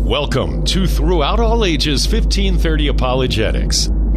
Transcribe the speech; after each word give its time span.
Welcome 0.00 0.64
to 0.64 0.86
Throughout 0.86 1.40
All 1.40 1.66
Ages 1.66 2.10
1530 2.10 2.88
Apologetics, 2.88 3.90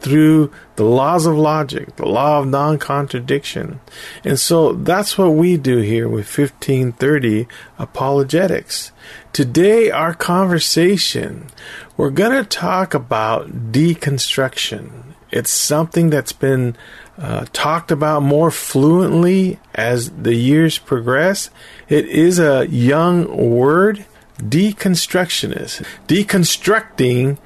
through 0.04 0.52
the 0.76 0.84
laws 0.84 1.26
of 1.26 1.38
logic, 1.38 1.96
the 1.96 2.06
law 2.06 2.40
of 2.40 2.48
non 2.48 2.78
contradiction. 2.78 3.80
And 4.24 4.40
so 4.40 4.74
that's 4.74 5.18
what 5.18 5.30
we 5.30 5.58
do 5.58 5.78
here 5.78 6.08
with 6.08 6.26
1530 6.38 7.48
Apologetics. 7.80 8.92
Today, 9.32 9.90
our 9.90 10.14
conversation, 10.14 11.48
we're 11.96 12.10
going 12.10 12.38
to 12.44 12.48
talk 12.48 12.94
about 12.94 13.72
deconstruction. 13.72 15.04
It's 15.32 15.52
something 15.52 16.10
that's 16.10 16.34
been 16.34 16.76
uh, 17.18 17.46
talked 17.54 17.92
about 17.92 18.24
more 18.24 18.52
fluently 18.52 19.60
as 19.74 20.12
the 20.12 20.36
years 20.36 20.78
progress. 20.78 21.50
It 21.88 22.08
is 22.08 22.40
a 22.40 22.68
young 22.68 23.52
word, 23.56 24.06
deconstructionist, 24.38 25.86
deconstructing 26.08 27.38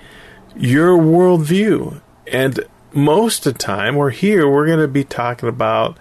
your 0.60 0.98
worldview. 0.98 2.02
And 2.32 2.60
most 2.94 3.46
of 3.46 3.54
the 3.54 3.60
time, 3.60 3.96
we're 3.96 4.10
here, 4.10 4.50
we're 4.50 4.66
going 4.66 4.80
to 4.80 4.88
be 4.88 5.04
talking 5.04 5.50
about 5.50 5.98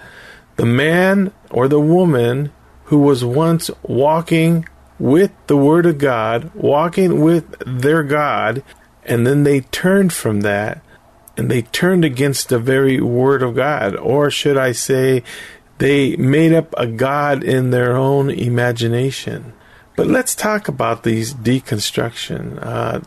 the 0.57 0.67
man 0.67 1.33
or 1.51 1.69
the 1.69 1.81
woman 1.81 2.53
who 2.85 2.99
was 2.99 3.25
once 3.25 3.71
walking 3.83 4.67
with 4.99 5.31
the 5.47 5.57
Word 5.57 5.87
of 5.87 5.99
God, 5.99 6.51
walking 6.55 7.21
with 7.21 7.55
their 7.67 8.03
God, 8.03 8.63
and 9.05 9.27
then 9.27 9.43
they 9.43 9.61
turned 9.61 10.13
from 10.13 10.41
that 10.41 10.83
and 11.37 11.51
they 11.51 11.63
turned 11.63 12.05
against 12.05 12.49
the 12.49 12.59
very 12.59 13.01
Word 13.01 13.43
of 13.43 13.55
God. 13.55 13.95
Or 13.97 14.31
should 14.31 14.57
I 14.57 14.73
say, 14.73 15.23
they 15.79 16.17
made 16.17 16.53
up 16.53 16.75
a 16.79 16.87
God 16.87 17.45
in 17.45 17.71
their 17.71 17.95
own 17.95 18.31
imagination. 18.31 19.53
But 19.97 20.07
let's 20.07 20.35
talk 20.35 20.69
about 20.69 21.03
these 21.03 21.35
deconstruction. 21.35 22.59
Uh, 22.65 23.01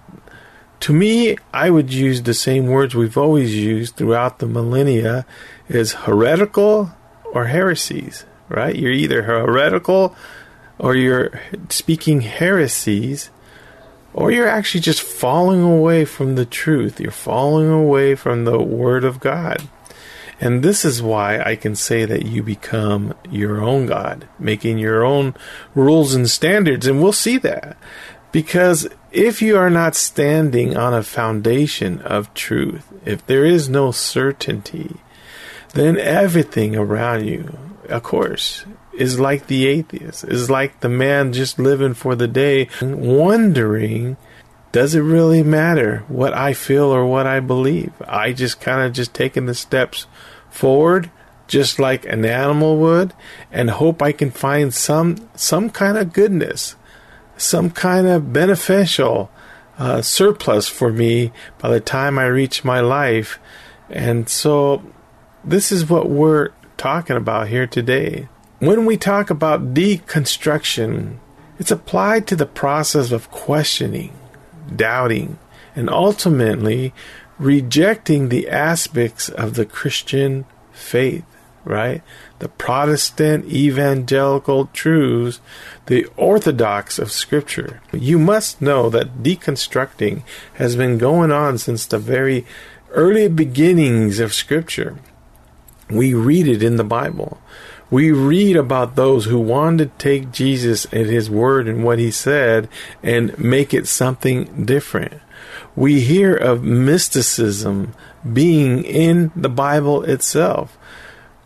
to 0.81 0.93
me, 0.93 1.37
I 1.53 1.69
would 1.69 1.93
use 1.93 2.23
the 2.23 2.33
same 2.33 2.67
words 2.67 2.95
we've 2.95 3.17
always 3.17 3.55
used 3.55 3.95
throughout 3.95 4.39
the 4.39 4.47
millennia 4.47 5.25
is 5.67 5.93
heretical 5.93 6.91
or 7.25 7.45
heresies, 7.45 8.25
right? 8.47 8.75
You're 8.75 8.91
either 8.91 9.23
heretical 9.23 10.15
or 10.77 10.95
you're 10.95 11.39
speaking 11.69 12.21
heresies 12.21 13.29
or 14.13 14.31
you're 14.31 14.47
actually 14.47 14.81
just 14.81 15.01
falling 15.01 15.61
away 15.61 16.05
from 16.05 16.35
the 16.35 16.45
truth. 16.45 16.99
You're 16.99 17.11
falling 17.11 17.69
away 17.69 18.15
from 18.15 18.45
the 18.45 18.59
Word 18.59 19.03
of 19.03 19.19
God. 19.19 19.67
And 20.41 20.63
this 20.63 20.85
is 20.85 21.01
why 21.01 21.41
I 21.41 21.55
can 21.55 21.75
say 21.75 22.05
that 22.05 22.25
you 22.25 22.41
become 22.41 23.13
your 23.29 23.61
own 23.61 23.85
God, 23.85 24.27
making 24.39 24.77
your 24.77 25.03
own 25.03 25.35
rules 25.75 26.13
and 26.13 26.29
standards. 26.29 26.87
And 26.87 27.01
we'll 27.01 27.11
see 27.11 27.37
that. 27.39 27.77
Because 28.31 28.87
if 29.11 29.41
you 29.41 29.57
are 29.57 29.69
not 29.69 29.95
standing 29.95 30.77
on 30.77 30.93
a 30.93 31.03
foundation 31.03 32.01
of 32.01 32.33
truth, 32.33 32.91
if 33.05 33.25
there 33.25 33.45
is 33.45 33.69
no 33.69 33.91
certainty, 33.91 34.97
then 35.73 35.97
everything 35.97 36.75
around 36.75 37.25
you, 37.25 37.57
of 37.87 38.03
course, 38.03 38.65
is 38.93 39.19
like 39.19 39.47
the 39.47 39.67
atheist, 39.67 40.23
is 40.25 40.49
like 40.49 40.79
the 40.81 40.89
man 40.89 41.33
just 41.33 41.57
living 41.57 41.93
for 41.93 42.15
the 42.15 42.27
day, 42.27 42.67
wondering, 42.81 44.17
does 44.71 44.93
it 44.93 45.01
really 45.01 45.41
matter 45.41 46.03
what 46.07 46.33
I 46.33 46.53
feel 46.53 46.85
or 46.85 47.05
what 47.05 47.25
I 47.25 47.39
believe? 47.39 47.93
I 48.07 48.33
just 48.33 48.61
kind 48.61 48.85
of 48.85 48.93
just 48.93 49.13
taking 49.13 49.47
the 49.47 49.55
steps 49.55 50.05
forward 50.49 51.09
just 51.47 51.79
like 51.79 52.05
an 52.05 52.23
animal 52.23 52.77
would 52.77 53.13
and 53.51 53.71
hope 53.71 54.01
I 54.01 54.11
can 54.11 54.29
find 54.29 54.71
some 54.71 55.29
some 55.35 55.71
kind 55.71 55.97
of 55.97 56.13
goodness 56.13 56.75
some 57.39 57.71
kind 57.71 58.05
of 58.05 58.33
beneficial 58.33 59.31
uh, 59.77 60.01
surplus 60.01 60.67
for 60.67 60.91
me 60.91 61.31
by 61.57 61.69
the 61.69 61.79
time 61.79 62.19
I 62.19 62.25
reach 62.25 62.65
my 62.65 62.81
life. 62.81 63.39
And 63.89 64.29
so, 64.29 64.83
this 65.43 65.71
is 65.71 65.89
what 65.89 66.09
we're 66.09 66.49
talking 66.77 67.15
about 67.15 67.47
here 67.47 67.65
today. 67.65 68.27
When 68.59 68.85
we 68.85 68.97
talk 68.97 69.29
about 69.29 69.73
deconstruction, 69.73 71.17
it's 71.57 71.71
applied 71.71 72.27
to 72.27 72.35
the 72.35 72.45
process 72.45 73.11
of 73.11 73.31
questioning, 73.31 74.13
doubting, 74.75 75.39
and 75.75 75.89
ultimately 75.89 76.93
rejecting 77.37 78.27
the 78.27 78.49
aspects 78.49 79.29
of 79.29 79.53
the 79.53 79.65
Christian 79.65 80.45
faith, 80.73 81.25
right? 81.63 82.01
The 82.39 82.49
Protestant 82.49 83.45
evangelical 83.45 84.67
truths 84.67 85.41
the 85.87 86.05
orthodox 86.15 86.97
of 86.97 87.11
Scripture. 87.11 87.81
You 87.91 88.17
must 88.17 88.61
know 88.61 88.89
that 88.89 89.23
deconstructing 89.23 90.23
has 90.53 90.75
been 90.75 90.97
going 90.97 91.31
on 91.31 91.57
since 91.57 91.85
the 91.85 91.99
very 91.99 92.45
early 92.91 93.27
beginnings 93.27 94.19
of 94.19 94.33
Scripture. 94.33 94.97
We 95.89 96.13
read 96.13 96.47
it 96.47 96.63
in 96.63 96.77
the 96.77 96.83
Bible. 96.83 97.41
We 97.91 98.11
read 98.11 98.55
about 98.55 98.95
those 98.95 99.25
who 99.25 99.39
wanted 99.39 99.91
to 99.91 99.97
take 99.97 100.31
Jesus 100.31 100.85
and 100.85 101.07
his 101.07 101.29
word 101.29 101.67
and 101.67 101.83
what 101.83 101.97
he 101.97 102.11
said 102.11 102.69
and 103.01 103.37
make 103.39 103.73
it 103.73 103.87
something 103.87 104.65
different. 104.65 105.13
We 105.75 106.01
hear 106.01 106.35
of 106.35 106.63
mysticism 106.63 107.95
being 108.31 108.83
in 108.83 109.31
the 109.35 109.49
Bible 109.49 110.03
itself. 110.03 110.77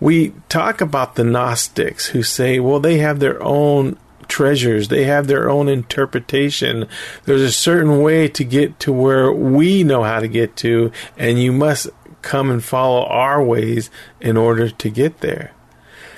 We 0.04 0.34
talk 0.50 0.82
about 0.82 1.16
the 1.16 1.24
Gnostics 1.24 2.08
who 2.08 2.24
say, 2.24 2.60
well, 2.60 2.82
they 2.82 2.98
have 2.98 3.22
their 3.22 3.42
own 3.42 3.98
treasures. 4.28 4.90
They 4.90 5.06
have 5.06 5.28
their 5.28 5.50
own 5.50 5.70
interpretation. 5.70 6.90
There's 7.24 7.42
a 7.42 7.54
certain 7.54 8.02
way 8.02 8.28
to 8.28 8.44
get 8.44 8.82
to 8.82 8.92
where 8.92 9.32
we 9.32 9.86
know 9.86 10.04
how 10.04 10.20
to 10.20 10.28
get 10.28 10.58
to, 10.58 10.92
and 11.18 11.42
you 11.42 11.54
must 11.54 11.88
come 12.22 12.52
and 12.52 12.62
follow 12.62 13.06
our 13.06 13.42
ways 13.42 13.90
in 14.20 14.36
order 14.36 14.70
to 14.70 14.90
get 14.90 15.22
there. 15.22 15.54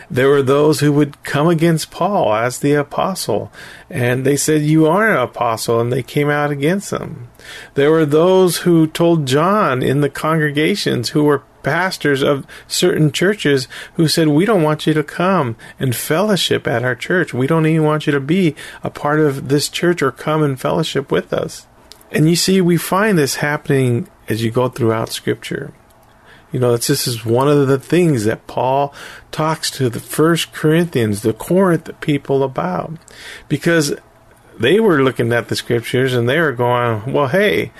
There 0.09 0.29
were 0.29 0.41
those 0.41 0.79
who 0.79 0.91
would 0.93 1.23
come 1.23 1.47
against 1.47 1.91
Paul 1.91 2.33
as 2.33 2.57
the 2.57 2.73
apostle, 2.73 3.51
and 3.87 4.25
they 4.25 4.35
said, 4.35 4.63
You 4.63 4.87
are 4.87 5.11
an 5.11 5.17
apostle, 5.17 5.79
and 5.79 5.93
they 5.93 6.01
came 6.01 6.31
out 6.31 6.49
against 6.49 6.91
him. 6.91 7.27
There 7.75 7.91
were 7.91 8.07
those 8.07 8.57
who 8.57 8.87
told 8.87 9.27
John 9.27 9.83
in 9.83 10.01
the 10.01 10.09
congregations 10.09 11.09
who 11.09 11.23
were 11.25 11.43
pastors 11.65 12.21
of 12.21 12.45
certain 12.67 13.11
churches 13.11 13.67
who 13.95 14.07
said, 14.07 14.27
We 14.27 14.45
don't 14.45 14.61
want 14.61 14.85
you 14.85 14.93
to 14.93 15.03
come 15.03 15.57
and 15.79 15.95
fellowship 15.95 16.67
at 16.67 16.83
our 16.83 16.95
church. 16.95 17.33
We 17.33 17.47
don't 17.47 17.65
even 17.65 17.83
want 17.83 18.05
you 18.05 18.13
to 18.13 18.19
be 18.19 18.55
a 18.83 18.91
part 18.91 19.19
of 19.19 19.49
this 19.49 19.67
church 19.67 20.03
or 20.03 20.11
come 20.11 20.43
and 20.43 20.61
fellowship 20.61 21.11
with 21.11 21.33
us. 21.33 21.65
And 22.11 22.29
you 22.29 22.35
see, 22.35 22.61
we 22.61 22.77
find 22.77 23.17
this 23.17 23.37
happening 23.37 24.07
as 24.29 24.43
you 24.43 24.51
go 24.51 24.69
throughout 24.69 25.09
Scripture. 25.09 25.73
You 26.51 26.59
know, 26.59 26.77
this 26.77 27.07
is 27.07 27.25
one 27.25 27.49
of 27.49 27.67
the 27.67 27.79
things 27.79 28.25
that 28.25 28.45
Paul 28.45 28.93
talks 29.31 29.71
to 29.71 29.89
the 29.89 29.99
First 29.99 30.53
Corinthians, 30.53 31.23
the 31.23 31.33
Corinth 31.33 31.89
people 31.99 32.43
about, 32.43 32.93
because 33.49 33.95
they 34.57 34.79
were 34.79 35.03
looking 35.03 35.33
at 35.33 35.47
the 35.47 35.55
Scriptures 35.55 36.13
and 36.13 36.29
they 36.29 36.39
were 36.39 36.53
going, 36.53 37.11
"Well, 37.11 37.27
hey, 37.27 37.71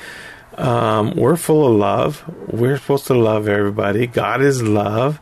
um, 0.57 1.15
we're 1.15 1.35
full 1.35 1.67
of 1.67 1.75
love. 1.77 2.23
We're 2.47 2.77
supposed 2.77 3.07
to 3.07 3.13
love 3.13 3.47
everybody. 3.47 4.07
God 4.07 4.41
is 4.41 4.61
love." 4.61 5.19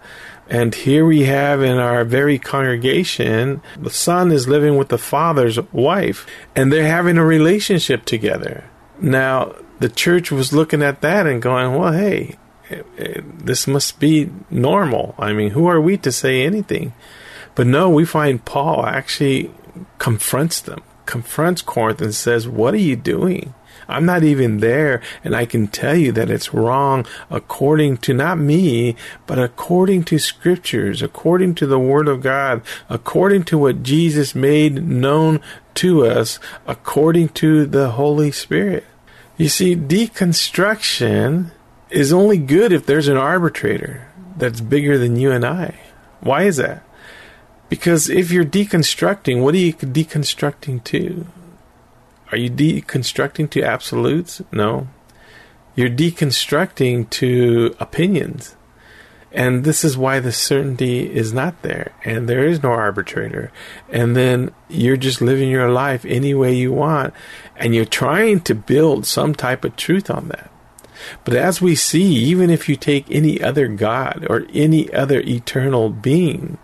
And 0.49 0.75
here 0.75 1.05
we 1.05 1.23
have 1.23 1.63
in 1.63 1.77
our 1.77 2.03
very 2.03 2.37
congregation, 2.37 3.61
the 3.79 3.89
son 3.89 4.31
is 4.31 4.47
living 4.47 4.77
with 4.77 4.89
the 4.89 4.97
father's 4.97 5.57
wife, 5.71 6.27
and 6.55 6.71
they're 6.71 6.85
having 6.85 7.17
a 7.17 7.25
relationship 7.25 8.03
together. 8.03 8.65
Now, 8.99 9.55
the 9.79 9.89
church 9.89 10.31
was 10.31 10.53
looking 10.53 10.83
at 10.83 11.01
that 11.01 11.27
and 11.27 11.41
going, 11.41 11.75
well, 11.75 11.93
hey, 11.93 12.37
this 13.15 13.67
must 13.67 13.99
be 13.99 14.29
normal. 14.49 15.15
I 15.17 15.33
mean, 15.33 15.51
who 15.51 15.67
are 15.67 15.81
we 15.81 15.97
to 15.97 16.11
say 16.11 16.43
anything? 16.43 16.93
But 17.55 17.67
no, 17.67 17.89
we 17.89 18.05
find 18.05 18.43
Paul 18.43 18.85
actually 18.85 19.51
confronts 19.99 20.61
them, 20.61 20.81
confronts 21.05 21.61
Corinth 21.61 22.01
and 22.01 22.15
says, 22.15 22.47
What 22.47 22.73
are 22.73 22.77
you 22.77 22.95
doing? 22.95 23.53
I'm 23.93 24.05
not 24.05 24.23
even 24.23 24.57
there, 24.57 25.01
and 25.23 25.35
I 25.35 25.45
can 25.45 25.67
tell 25.67 25.95
you 25.95 26.11
that 26.13 26.29
it's 26.29 26.53
wrong 26.53 27.05
according 27.29 27.97
to 27.97 28.13
not 28.13 28.37
me, 28.37 28.95
but 29.27 29.39
according 29.39 30.03
to 30.05 30.17
scriptures, 30.17 31.01
according 31.01 31.55
to 31.55 31.67
the 31.67 31.79
Word 31.79 32.07
of 32.07 32.21
God, 32.21 32.61
according 32.89 33.43
to 33.45 33.57
what 33.57 33.83
Jesus 33.83 34.33
made 34.33 34.83
known 34.83 35.41
to 35.75 36.05
us, 36.05 36.39
according 36.67 37.29
to 37.29 37.65
the 37.65 37.91
Holy 37.91 38.31
Spirit. 38.31 38.85
You 39.37 39.49
see, 39.49 39.75
deconstruction 39.75 41.51
is 41.89 42.11
only 42.11 42.37
good 42.37 42.71
if 42.71 42.85
there's 42.85 43.07
an 43.07 43.17
arbitrator 43.17 44.07
that's 44.37 44.61
bigger 44.61 44.97
than 44.97 45.15
you 45.15 45.31
and 45.31 45.45
I. 45.45 45.79
Why 46.21 46.43
is 46.43 46.57
that? 46.57 46.83
Because 47.69 48.09
if 48.09 48.31
you're 48.31 48.45
deconstructing, 48.45 49.41
what 49.41 49.55
are 49.55 49.59
you 49.59 49.73
deconstructing 49.73 50.83
to? 50.85 51.25
Are 52.33 52.37
you 52.37 52.49
deconstructing 52.49 53.51
to 53.51 53.61
absolutes? 53.61 54.41
No. 54.51 54.87
You're 55.75 55.87
deconstructing 55.87 57.07
to 57.11 57.75
opinions. 57.79 58.55
And 59.31 59.63
this 59.63 59.83
is 59.83 59.95
why 59.95 60.19
the 60.19 60.31
certainty 60.31 61.13
is 61.13 61.31
not 61.31 61.61
there, 61.61 61.91
and 62.03 62.27
there 62.27 62.43
is 62.43 62.63
no 62.63 62.71
arbitrator. 62.71 63.51
And 63.87 64.15
then 64.15 64.49
you're 64.67 64.97
just 64.97 65.21
living 65.21 65.51
your 65.51 65.69
life 65.69 66.05
any 66.05 66.33
way 66.33 66.55
you 66.55 66.73
want, 66.73 67.13
and 67.55 67.75
you're 67.75 67.85
trying 67.85 68.41
to 68.41 68.55
build 68.55 69.05
some 69.05 69.35
type 69.35 69.63
of 69.63 69.75
truth 69.75 70.09
on 70.09 70.29
that. 70.29 70.49
But 71.25 71.35
as 71.35 71.61
we 71.61 71.75
see, 71.75 72.15
even 72.15 72.49
if 72.49 72.67
you 72.67 72.75
take 72.75 73.05
any 73.11 73.43
other 73.43 73.67
God 73.67 74.25
or 74.27 74.47
any 74.55 74.91
other 74.91 75.19
eternal 75.19 75.91
being, 75.91 76.57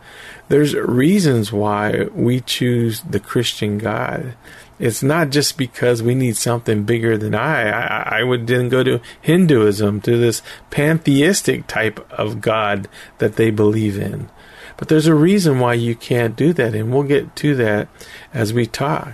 there's 0.47 0.73
reasons 0.73 1.53
why 1.53 2.05
we 2.11 2.41
choose 2.41 3.01
the 3.01 3.19
Christian 3.19 3.77
God. 3.77 4.35
It's 4.79 5.03
not 5.03 5.29
just 5.29 5.57
because 5.57 6.01
we 6.01 6.15
need 6.15 6.37
something 6.37 6.83
bigger 6.83 7.17
than 7.17 7.35
I. 7.35 7.69
I, 7.69 8.19
I 8.19 8.23
would 8.23 8.47
then 8.47 8.69
go 8.69 8.81
to 8.81 9.01
Hinduism, 9.21 9.99
to 10.01 10.17
this 10.17 10.41
pantheistic 10.69 11.67
type 11.67 12.09
of 12.11 12.39
God 12.39 12.87
that 13.17 13.35
they 13.35 13.51
believe 13.51 13.97
in. 13.97 14.29
But 14.77 14.87
there's 14.87 15.07
a 15.07 15.13
reason 15.13 15.59
why 15.59 15.73
you 15.73 15.95
can't 15.95 16.37
do 16.37 16.53
that, 16.53 16.73
and 16.73 16.93
we'll 16.93 17.03
get 17.03 17.35
to 17.37 17.55
that 17.55 17.89
as 18.33 18.53
we 18.53 18.65
talk. 18.65 19.13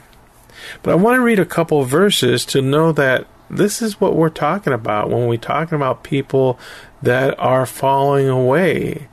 But 0.83 0.91
I 0.91 0.95
want 0.95 1.15
to 1.15 1.23
read 1.23 1.39
a 1.39 1.45
couple 1.45 1.83
verses 1.83 2.45
to 2.45 2.61
know 2.61 2.91
that 2.91 3.25
this 3.49 3.81
is 3.81 3.99
what 3.99 4.15
we're 4.15 4.29
talking 4.29 4.73
about 4.73 5.09
when 5.09 5.27
we're 5.27 5.37
talking 5.37 5.75
about 5.75 6.03
people 6.03 6.59
that 7.01 7.37
are 7.39 7.65
falling 7.65 8.29
away. 8.29 9.07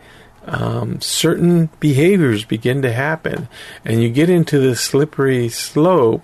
Um, 0.44 1.00
certain 1.00 1.70
behaviors 1.80 2.44
begin 2.44 2.82
to 2.82 2.92
happen, 2.92 3.48
and 3.84 4.02
you 4.02 4.10
get 4.10 4.28
into 4.28 4.58
this 4.58 4.80
slippery 4.80 5.48
slope 5.48 6.22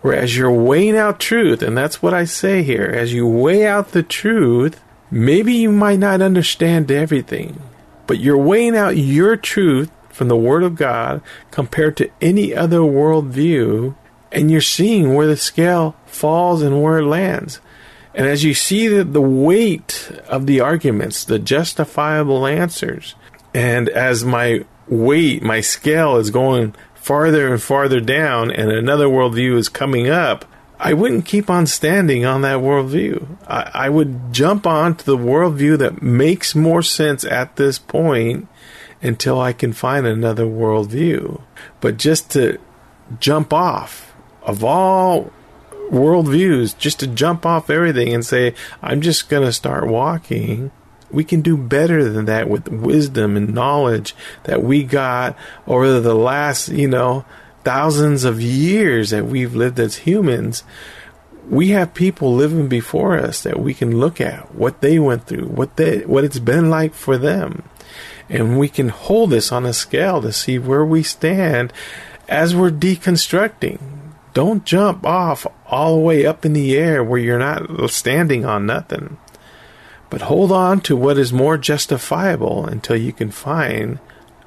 where, 0.00 0.14
as 0.14 0.36
you're 0.36 0.50
weighing 0.50 0.96
out 0.96 1.20
truth, 1.20 1.62
and 1.62 1.76
that's 1.76 2.02
what 2.02 2.14
I 2.14 2.24
say 2.24 2.62
here, 2.62 2.84
as 2.84 3.12
you 3.12 3.26
weigh 3.26 3.66
out 3.66 3.92
the 3.92 4.02
truth, 4.02 4.80
maybe 5.10 5.52
you 5.54 5.70
might 5.70 5.98
not 5.98 6.22
understand 6.22 6.90
everything, 6.90 7.60
but 8.06 8.18
you're 8.18 8.38
weighing 8.38 8.76
out 8.76 8.96
your 8.96 9.36
truth 9.36 9.90
from 10.10 10.28
the 10.28 10.36
Word 10.36 10.62
of 10.62 10.76
God 10.76 11.22
compared 11.50 11.96
to 11.96 12.10
any 12.20 12.54
other 12.54 12.78
worldview, 12.78 13.94
and 14.30 14.50
you're 14.50 14.60
seeing 14.60 15.14
where 15.14 15.26
the 15.26 15.36
scale 15.36 15.96
falls 16.06 16.62
and 16.62 16.82
where 16.82 16.98
it 16.98 17.06
lands. 17.06 17.60
And 18.14 18.26
as 18.26 18.44
you 18.44 18.54
see 18.54 18.86
the, 18.86 19.02
the 19.02 19.20
weight 19.20 20.10
of 20.28 20.46
the 20.46 20.60
arguments, 20.60 21.24
the 21.24 21.40
justifiable 21.40 22.46
answers, 22.46 23.16
and 23.52 23.88
as 23.88 24.24
my 24.24 24.64
weight, 24.88 25.42
my 25.42 25.60
scale 25.60 26.16
is 26.16 26.30
going 26.30 26.74
farther 27.04 27.52
and 27.52 27.62
farther 27.62 28.00
down, 28.00 28.50
and 28.50 28.72
another 28.72 29.06
worldview 29.06 29.58
is 29.58 29.68
coming 29.68 30.08
up, 30.08 30.46
I 30.80 30.94
wouldn't 30.94 31.26
keep 31.26 31.50
on 31.50 31.66
standing 31.66 32.24
on 32.24 32.40
that 32.42 32.60
worldview. 32.60 33.36
I, 33.46 33.70
I 33.74 33.88
would 33.90 34.32
jump 34.32 34.66
on 34.66 34.96
to 34.96 35.04
the 35.04 35.18
worldview 35.18 35.78
that 35.78 36.02
makes 36.02 36.54
more 36.54 36.82
sense 36.82 37.22
at 37.24 37.56
this 37.56 37.78
point 37.78 38.48
until 39.02 39.38
I 39.38 39.52
can 39.52 39.74
find 39.74 40.06
another 40.06 40.46
worldview. 40.46 41.42
But 41.82 41.98
just 41.98 42.30
to 42.32 42.58
jump 43.20 43.52
off 43.52 44.14
of 44.42 44.64
all 44.64 45.30
worldviews 45.90 46.76
just 46.78 47.00
to 47.00 47.06
jump 47.06 47.44
off 47.44 47.68
everything 47.68 48.14
and 48.14 48.24
say, 48.24 48.54
I'm 48.82 49.02
just 49.02 49.28
going 49.28 49.44
to 49.44 49.52
start 49.52 49.86
walking. 49.86 50.70
We 51.14 51.24
can 51.24 51.40
do 51.40 51.56
better 51.56 52.08
than 52.08 52.24
that 52.26 52.48
with 52.48 52.68
wisdom 52.68 53.36
and 53.36 53.54
knowledge 53.54 54.14
that 54.44 54.62
we 54.62 54.82
got 54.82 55.36
over 55.66 56.00
the 56.00 56.14
last, 56.14 56.68
you 56.68 56.88
know, 56.88 57.24
thousands 57.62 58.24
of 58.24 58.40
years 58.40 59.10
that 59.10 59.26
we've 59.26 59.54
lived 59.54 59.78
as 59.78 59.98
humans. 59.98 60.64
We 61.48 61.68
have 61.68 61.94
people 61.94 62.34
living 62.34 62.68
before 62.68 63.18
us 63.18 63.42
that 63.42 63.60
we 63.60 63.74
can 63.74 63.98
look 63.98 64.20
at 64.20 64.54
what 64.54 64.80
they 64.80 64.98
went 64.98 65.26
through, 65.26 65.46
what 65.46 65.76
they 65.76 66.00
what 66.00 66.24
it's 66.24 66.38
been 66.38 66.70
like 66.70 66.94
for 66.94 67.16
them. 67.16 67.62
And 68.28 68.58
we 68.58 68.68
can 68.68 68.88
hold 68.88 69.30
this 69.30 69.52
on 69.52 69.66
a 69.66 69.72
scale 69.72 70.20
to 70.22 70.32
see 70.32 70.58
where 70.58 70.84
we 70.84 71.02
stand 71.02 71.72
as 72.28 72.54
we're 72.54 72.70
deconstructing 72.70 73.78
don't 74.34 74.64
jump 74.64 75.06
off 75.06 75.46
all 75.66 75.94
the 75.94 76.02
way 76.02 76.26
up 76.26 76.44
in 76.44 76.52
the 76.52 76.76
air 76.76 77.02
where 77.02 77.20
you're 77.20 77.38
not 77.38 77.88
standing 77.88 78.44
on 78.44 78.66
nothing. 78.66 79.16
But 80.14 80.22
hold 80.22 80.52
on 80.52 80.80
to 80.82 80.94
what 80.94 81.18
is 81.18 81.32
more 81.32 81.58
justifiable 81.58 82.66
until 82.66 82.94
you 82.94 83.12
can 83.12 83.32
find 83.32 83.98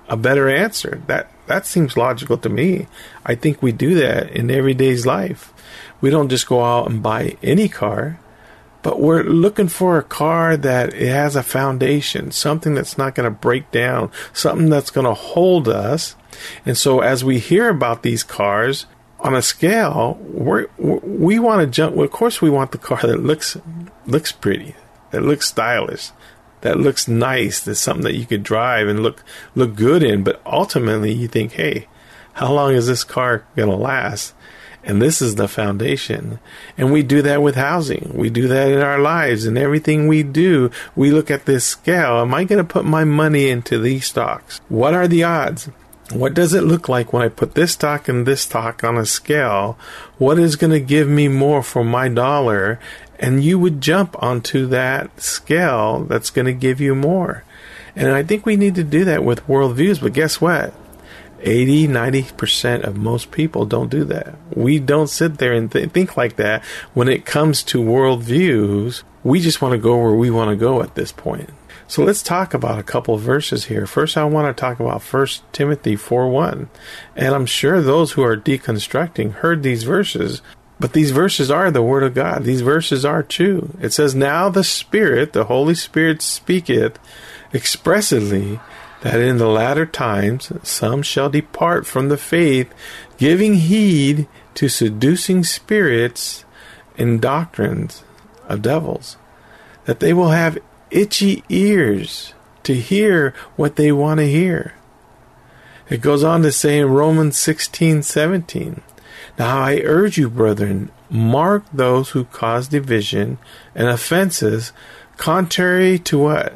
a 0.07 0.15
better 0.15 0.47
answer. 0.47 1.01
That 1.07 1.29
that 1.47 1.65
seems 1.65 1.97
logical 1.97 2.37
to 2.37 2.47
me. 2.47 2.87
I 3.25 3.35
think 3.35 3.61
we 3.61 3.73
do 3.73 3.93
that 3.95 4.31
in 4.31 4.49
everyday's 4.49 5.05
life. 5.05 5.51
We 5.99 6.09
don't 6.09 6.29
just 6.29 6.47
go 6.47 6.63
out 6.63 6.89
and 6.89 7.03
buy 7.03 7.35
any 7.43 7.67
car, 7.67 8.17
but 8.81 9.01
we're 9.01 9.23
looking 9.23 9.67
for 9.67 9.97
a 9.97 10.03
car 10.03 10.55
that 10.55 10.93
has 10.93 11.35
a 11.35 11.43
foundation, 11.43 12.31
something 12.31 12.73
that's 12.73 12.97
not 12.97 13.13
going 13.13 13.29
to 13.29 13.37
break 13.37 13.69
down, 13.69 14.09
something 14.31 14.69
that's 14.69 14.89
going 14.89 15.03
to 15.03 15.13
hold 15.13 15.67
us. 15.67 16.15
And 16.65 16.77
so 16.77 17.01
as 17.01 17.25
we 17.25 17.39
hear 17.39 17.67
about 17.67 18.03
these 18.03 18.23
cars, 18.23 18.85
on 19.19 19.35
a 19.35 19.41
scale, 19.41 20.17
we 20.21 20.63
we 20.77 21.39
want 21.39 21.59
to 21.59 21.67
jump. 21.67 21.93
Well, 21.93 22.05
of 22.05 22.11
course, 22.11 22.41
we 22.41 22.49
want 22.49 22.71
the 22.71 22.77
car 22.77 23.01
that 23.01 23.21
looks 23.21 23.57
looks 24.05 24.31
pretty, 24.31 24.73
that 25.11 25.23
looks 25.23 25.47
stylish, 25.47 26.11
that 26.61 26.79
looks 26.79 27.07
nice. 27.07 27.59
That's 27.59 27.79
something 27.79 28.03
that 28.03 28.15
you 28.15 28.25
could 28.25 28.43
drive 28.43 28.87
and 28.87 29.01
look 29.01 29.23
look 29.55 29.75
good 29.75 30.03
in. 30.03 30.23
But 30.23 30.41
ultimately, 30.45 31.13
you 31.13 31.27
think, 31.27 31.53
hey, 31.53 31.87
how 32.33 32.51
long 32.51 32.73
is 32.73 32.87
this 32.87 33.03
car 33.03 33.45
to 33.55 33.65
last? 33.65 34.33
And 34.83 35.01
this 35.01 35.21
is 35.21 35.35
the 35.35 35.49
foundation. 35.49 36.39
And 36.77 36.93
we 36.93 37.03
do 37.03 37.21
that 37.21 37.41
with 37.41 37.55
housing. 37.55 38.11
We 38.13 38.29
do 38.29 38.47
that 38.47 38.71
in 38.71 38.79
our 38.79 38.99
lives 38.99 39.45
and 39.45 39.57
everything 39.57 40.07
we 40.07 40.23
do. 40.23 40.71
We 40.95 41.11
look 41.11 41.29
at 41.29 41.45
this 41.45 41.65
scale. 41.65 42.19
Am 42.19 42.33
I 42.33 42.45
going 42.45 42.65
to 42.65 42.73
put 42.73 42.85
my 42.85 43.03
money 43.03 43.49
into 43.49 43.79
these 43.79 44.05
stocks? 44.05 44.61
What 44.69 44.93
are 44.93 45.07
the 45.07 45.25
odds? 45.25 45.69
What 46.13 46.33
does 46.33 46.53
it 46.53 46.63
look 46.63 46.87
like 46.87 47.11
when 47.11 47.21
I 47.21 47.27
put 47.27 47.53
this 47.53 47.73
stock 47.73 48.07
and 48.07 48.25
this 48.25 48.43
stock 48.43 48.81
on 48.81 48.97
a 48.97 49.05
scale? 49.05 49.77
What 50.17 50.39
is 50.39 50.55
going 50.55 50.71
to 50.71 50.79
give 50.79 51.09
me 51.09 51.27
more 51.27 51.61
for 51.61 51.83
my 51.83 52.07
dollar? 52.07 52.79
And 53.19 53.43
you 53.43 53.57
would 53.57 53.81
jump 53.81 54.21
onto 54.21 54.67
that 54.67 55.19
scale 55.19 56.03
that's 56.03 56.29
going 56.29 56.45
to 56.45 56.53
give 56.53 56.79
you 56.79 56.93
more. 56.93 57.43
And 57.95 58.11
I 58.11 58.21
think 58.23 58.45
we 58.45 58.57
need 58.57 58.75
to 58.75 58.83
do 58.83 59.05
that 59.05 59.23
with 59.23 59.47
worldviews. 59.47 60.01
But 60.01 60.13
guess 60.13 60.39
what? 60.39 60.73
80, 61.41 61.87
90% 61.87 62.83
of 62.83 62.97
most 62.97 63.31
people 63.31 63.65
don't 63.65 63.89
do 63.89 64.03
that. 64.05 64.35
We 64.55 64.79
don't 64.79 65.07
sit 65.07 65.37
there 65.37 65.53
and 65.53 65.71
th- 65.71 65.91
think 65.91 66.17
like 66.17 66.35
that. 66.37 66.63
When 66.93 67.07
it 67.07 67.25
comes 67.25 67.63
to 67.63 67.81
worldviews, 67.81 69.03
we 69.23 69.39
just 69.39 69.61
want 69.61 69.73
to 69.73 69.77
go 69.77 69.97
where 69.97 70.13
we 70.13 70.29
want 70.29 70.49
to 70.49 70.55
go 70.55 70.81
at 70.81 70.95
this 70.95 71.11
point. 71.11 71.49
So 71.89 72.03
let's 72.03 72.21
talk 72.21 72.53
about 72.53 72.79
a 72.79 72.83
couple 72.83 73.17
verses 73.17 73.65
here. 73.65 73.85
First, 73.85 74.17
I 74.17 74.25
want 74.25 74.55
to 74.55 74.59
talk 74.59 74.79
about 74.79 75.01
1 75.01 75.27
Timothy 75.53 75.95
4 75.95 76.29
1. 76.29 76.69
And 77.15 77.33
I'm 77.33 77.45
sure 77.45 77.81
those 77.81 78.11
who 78.11 78.23
are 78.23 78.35
deconstructing 78.35 79.31
heard 79.35 79.63
these 79.63 79.83
verses, 79.83 80.41
but 80.79 80.93
these 80.93 81.11
verses 81.11 81.49
are 81.49 81.71
the 81.71 81.81
Word 81.81 82.03
of 82.03 82.13
God. 82.13 82.43
These 82.43 82.61
verses 82.61 83.03
are 83.03 83.23
true. 83.23 83.75
It 83.81 83.93
says, 83.93 84.13
Now 84.13 84.49
the 84.49 84.63
Spirit, 84.63 85.33
the 85.33 85.45
Holy 85.45 85.73
Spirit, 85.73 86.21
speaketh 86.21 86.99
expressly 87.53 88.59
that 89.01 89.19
in 89.19 89.37
the 89.37 89.47
latter 89.47 89.85
times 89.85 90.51
some 90.63 91.01
shall 91.01 91.29
depart 91.29 91.85
from 91.85 92.09
the 92.09 92.17
faith, 92.17 92.71
giving 93.17 93.55
heed 93.55 94.27
to 94.55 94.69
seducing 94.69 95.43
spirits 95.43 96.45
and 96.97 97.21
doctrines 97.21 98.03
of 98.47 98.61
devils, 98.61 99.17
that 99.85 99.99
they 99.99 100.13
will 100.13 100.31
have 100.31 100.57
itchy 100.91 101.43
ears 101.49 102.33
to 102.63 102.73
hear 102.75 103.33
what 103.55 103.75
they 103.75 103.91
want 103.91 104.19
to 104.19 104.27
hear. 104.27 104.73
It 105.89 106.01
goes 106.01 106.23
on 106.23 106.41
to 106.41 106.51
say 106.51 106.79
in 106.79 106.89
Romans 106.89 107.37
16 107.37 108.03
17, 108.03 108.81
Now 109.37 109.59
I 109.59 109.81
urge 109.83 110.17
you, 110.17 110.29
brethren, 110.29 110.91
mark 111.09 111.63
those 111.71 112.09
who 112.09 112.25
cause 112.25 112.67
division 112.67 113.37
and 113.75 113.87
offenses 113.87 114.71
contrary 115.17 115.99
to 115.99 116.17
what? 116.17 116.53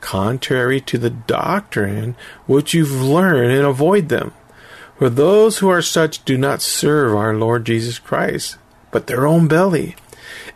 Contrary 0.00 0.80
to 0.82 0.98
the 0.98 1.10
doctrine 1.10 2.14
which 2.46 2.74
you've 2.74 3.02
learned 3.02 3.52
and 3.52 3.66
avoid 3.66 4.08
them. 4.08 4.32
For 4.98 5.10
those 5.10 5.58
who 5.58 5.68
are 5.68 5.82
such 5.82 6.24
do 6.24 6.38
not 6.38 6.62
serve 6.62 7.14
our 7.14 7.34
Lord 7.34 7.66
Jesus 7.66 7.98
Christ, 7.98 8.56
but 8.90 9.06
their 9.06 9.26
own 9.26 9.48
belly 9.48 9.96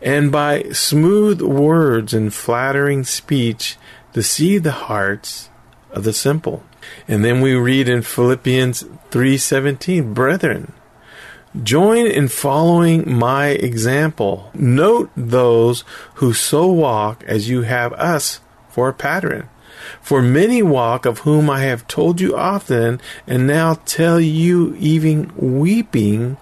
and 0.03 0.33
by 0.33 0.65
smooth 0.71 1.41
words 1.43 2.15
and 2.15 2.33
flattering 2.33 3.05
speech 3.05 3.77
deceive 4.13 4.63
the 4.63 4.73
hearts 4.73 5.51
of 5.91 6.05
the 6.05 6.13
simple. 6.13 6.63
And 7.07 7.25
then 7.25 7.41
we 7.41 7.55
read 7.55 7.89
in 7.89 8.03
Philippians 8.03 8.85
3:17, 9.11 10.15
brethren, 10.15 10.73
join 11.63 12.07
in 12.07 12.29
following 12.29 13.13
my 13.13 13.49
example. 13.49 14.51
Note 14.55 15.11
those 15.17 15.85
who 16.15 16.33
so 16.33 16.71
walk 16.71 17.25
as 17.25 17.49
you 17.49 17.63
have 17.63 17.93
us 17.95 18.41
for 18.69 18.89
a 18.89 18.95
pattern. 18.95 19.49
For 20.01 20.21
many 20.21 20.63
walk 20.63 21.07
of 21.07 21.21
whom 21.21 21.49
I 21.49 21.61
have 21.61 21.89
told 21.89 22.21
you 22.21 22.37
often, 22.37 23.01
and 23.27 23.47
now 23.47 23.75
tell 23.85 24.21
you 24.21 24.77
even 24.79 25.33
weeping 25.37 26.37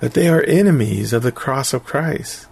that 0.00 0.14
they 0.14 0.28
are 0.28 0.42
enemies 0.42 1.12
of 1.12 1.22
the 1.22 1.32
cross 1.32 1.72
of 1.72 1.84
Christ 1.84 2.46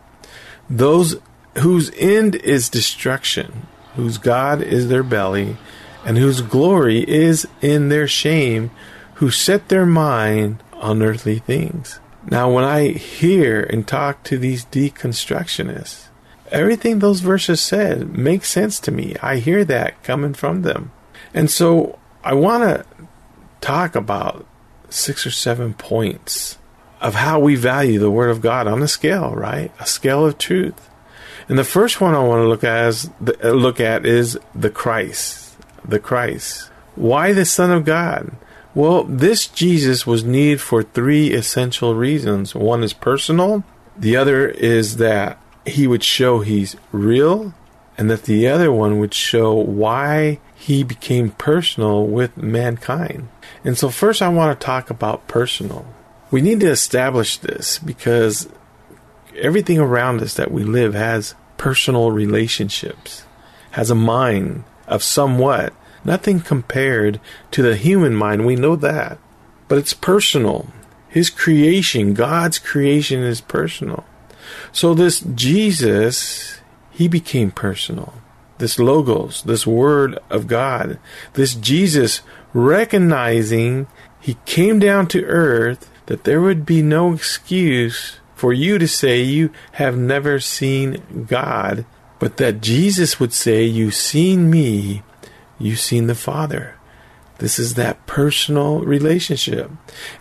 those 0.69 1.17
whose 1.59 1.91
end 1.97 2.35
is 2.37 2.69
destruction, 2.69 3.67
whose 3.97 4.19
God 4.19 4.63
is 4.63 4.89
their 4.89 5.03
belly, 5.03 5.57
and 6.05 6.19
whose 6.19 6.41
glory 6.41 7.09
is 7.09 7.47
in 7.61 7.89
their 7.89 8.09
shame, 8.09 8.71
who 9.15 9.31
set 9.31 9.69
their 9.69 9.87
mind 9.87 10.63
on 10.85 11.03
earthly 11.03 11.39
things. 11.39 11.99
Now, 12.31 12.51
when 12.51 12.63
I 12.63 12.89
hear 12.89 13.63
and 13.63 13.89
talk 13.89 14.23
to 14.25 14.37
these 14.37 14.67
deconstructionists, 14.67 16.09
everything 16.51 16.99
those 16.99 17.21
verses 17.21 17.63
said 17.63 18.17
makes 18.17 18.51
sense 18.51 18.79
to 18.81 18.93
me. 18.93 19.17
I 19.23 19.37
hear 19.37 19.65
that 19.65 20.03
coming 20.03 20.35
from 20.35 20.61
them. 20.61 20.93
And 21.33 21.51
so 21.51 21.99
I 22.23 22.35
want 22.35 22.65
to 22.65 22.87
talk 23.63 23.95
about 23.95 24.47
six 24.91 25.27
or 25.27 25.31
seven 25.31 25.73
points 25.73 26.59
of 27.01 27.15
how 27.15 27.41
we 27.41 27.57
value 27.57 27.99
the 27.99 28.11
Word 28.11 28.31
of 28.31 28.43
God 28.43 28.67
on 28.67 28.83
a 28.83 28.89
scale, 28.89 29.35
right? 29.35 29.73
A 29.81 29.87
scale 29.87 30.27
of 30.27 30.37
truth. 30.37 30.91
And 31.49 31.59
the 31.59 31.65
first 31.65 31.99
one 32.01 32.15
I 32.15 32.23
want 32.23 32.43
to 32.43 32.49
look 32.49 32.65
at 32.65 32.89
is 32.89 33.11
the, 33.23 33.55
look 33.55 33.81
at 33.81 34.05
is 34.05 34.39
the 34.55 34.71
Christ, 34.71 35.57
the 35.83 35.99
Christ. 35.99 36.69
Why 36.95 37.33
the 37.33 37.47
Son 37.47 37.71
of 37.71 37.87
God? 37.87 38.33
Well, 38.75 39.05
this 39.05 39.47
Jesus 39.47 40.07
was 40.07 40.25
needed 40.25 40.61
for 40.61 40.83
three 40.83 41.33
essential 41.33 41.95
reasons. 41.95 42.55
One 42.55 42.83
is 42.83 42.93
personal. 42.93 43.63
The 43.97 44.17
other 44.17 44.49
is 44.49 44.97
that 44.97 45.39
he 45.65 45.87
would 45.87 46.03
show 46.03 46.41
he's 46.41 46.77
real, 46.91 47.55
and 47.97 48.11
that 48.11 48.25
the 48.25 48.49
other 48.49 48.73
one 48.73 48.99
would 48.99 49.15
show 49.15 49.55
why 49.55 50.41
he 50.55 50.83
became 50.83 51.31
personal 51.31 52.07
with 52.07 52.37
mankind. 52.37 53.29
And 53.65 53.79
so, 53.79 53.89
first, 53.91 54.21
I 54.21 54.29
want 54.29 54.59
to 54.59 54.65
talk 54.65 54.91
about 54.91 55.29
personal. 55.29 55.87
We 56.31 56.41
need 56.41 56.61
to 56.61 56.71
establish 56.71 57.37
this 57.37 57.79
because 57.79 58.49
everything 59.37 59.79
around 59.79 60.21
us 60.21 60.35
that 60.35 60.51
we 60.51 60.65
live 60.65 60.95
has 60.95 61.35
personal 61.57 62.11
relationships, 62.11 63.25
has 63.73 63.91
a 63.91 63.95
mind 63.95 64.65
of 64.89 65.03
somewhat, 65.03 65.73
nothing 66.05 66.41
compared 66.41 67.21
to 67.51 67.63
the 67.63 67.77
human 67.77 68.15
mind. 68.15 68.47
We 68.47 68.57
know 68.57 68.77
that. 68.77 69.19
But 69.69 69.79
it's 69.79 69.95
personal. 69.95 70.69
His 71.09 71.31
creation, 71.31 72.15
God's 72.15 72.59
creation, 72.59 73.23
is 73.23 73.41
personal. 73.41 74.05
So, 74.73 74.95
this 74.95 75.21
Jesus, 75.21 76.61
he 76.91 77.09
became 77.09 77.51
personal. 77.51 78.15
This 78.59 78.79
Logos, 78.79 79.43
this 79.43 79.67
Word 79.67 80.19
of 80.31 80.47
God, 80.47 80.99
this 81.33 81.55
Jesus 81.55 82.21
recognizing 82.53 83.87
he 84.21 84.39
came 84.47 84.79
down 84.79 85.07
to 85.09 85.25
earth 85.25 85.91
that 86.07 86.25
there 86.25 86.41
would 86.41 86.65
be 86.65 86.83
no 86.83 87.13
excuse 87.13 88.17
for 88.35 88.53
you 88.53 88.79
to 88.79 88.89
say 88.89 89.23
you 89.23 89.51
have 89.73 89.97
never 89.97 90.39
seen 90.41 91.27
God, 91.29 91.85
but 92.19 92.37
that 92.37 92.61
Jesus 92.61 93.19
would 93.19 93.33
say, 93.33 93.65
You've 93.65 93.95
seen 93.95 94.51
me, 94.51 95.03
you've 95.65 95.81
seen 95.81 96.07
the 96.07 96.15
Father. 96.15 96.77
This 97.39 97.59
is 97.59 97.75
that 97.75 98.07
personal 98.07 98.81
relationship. 98.81 99.71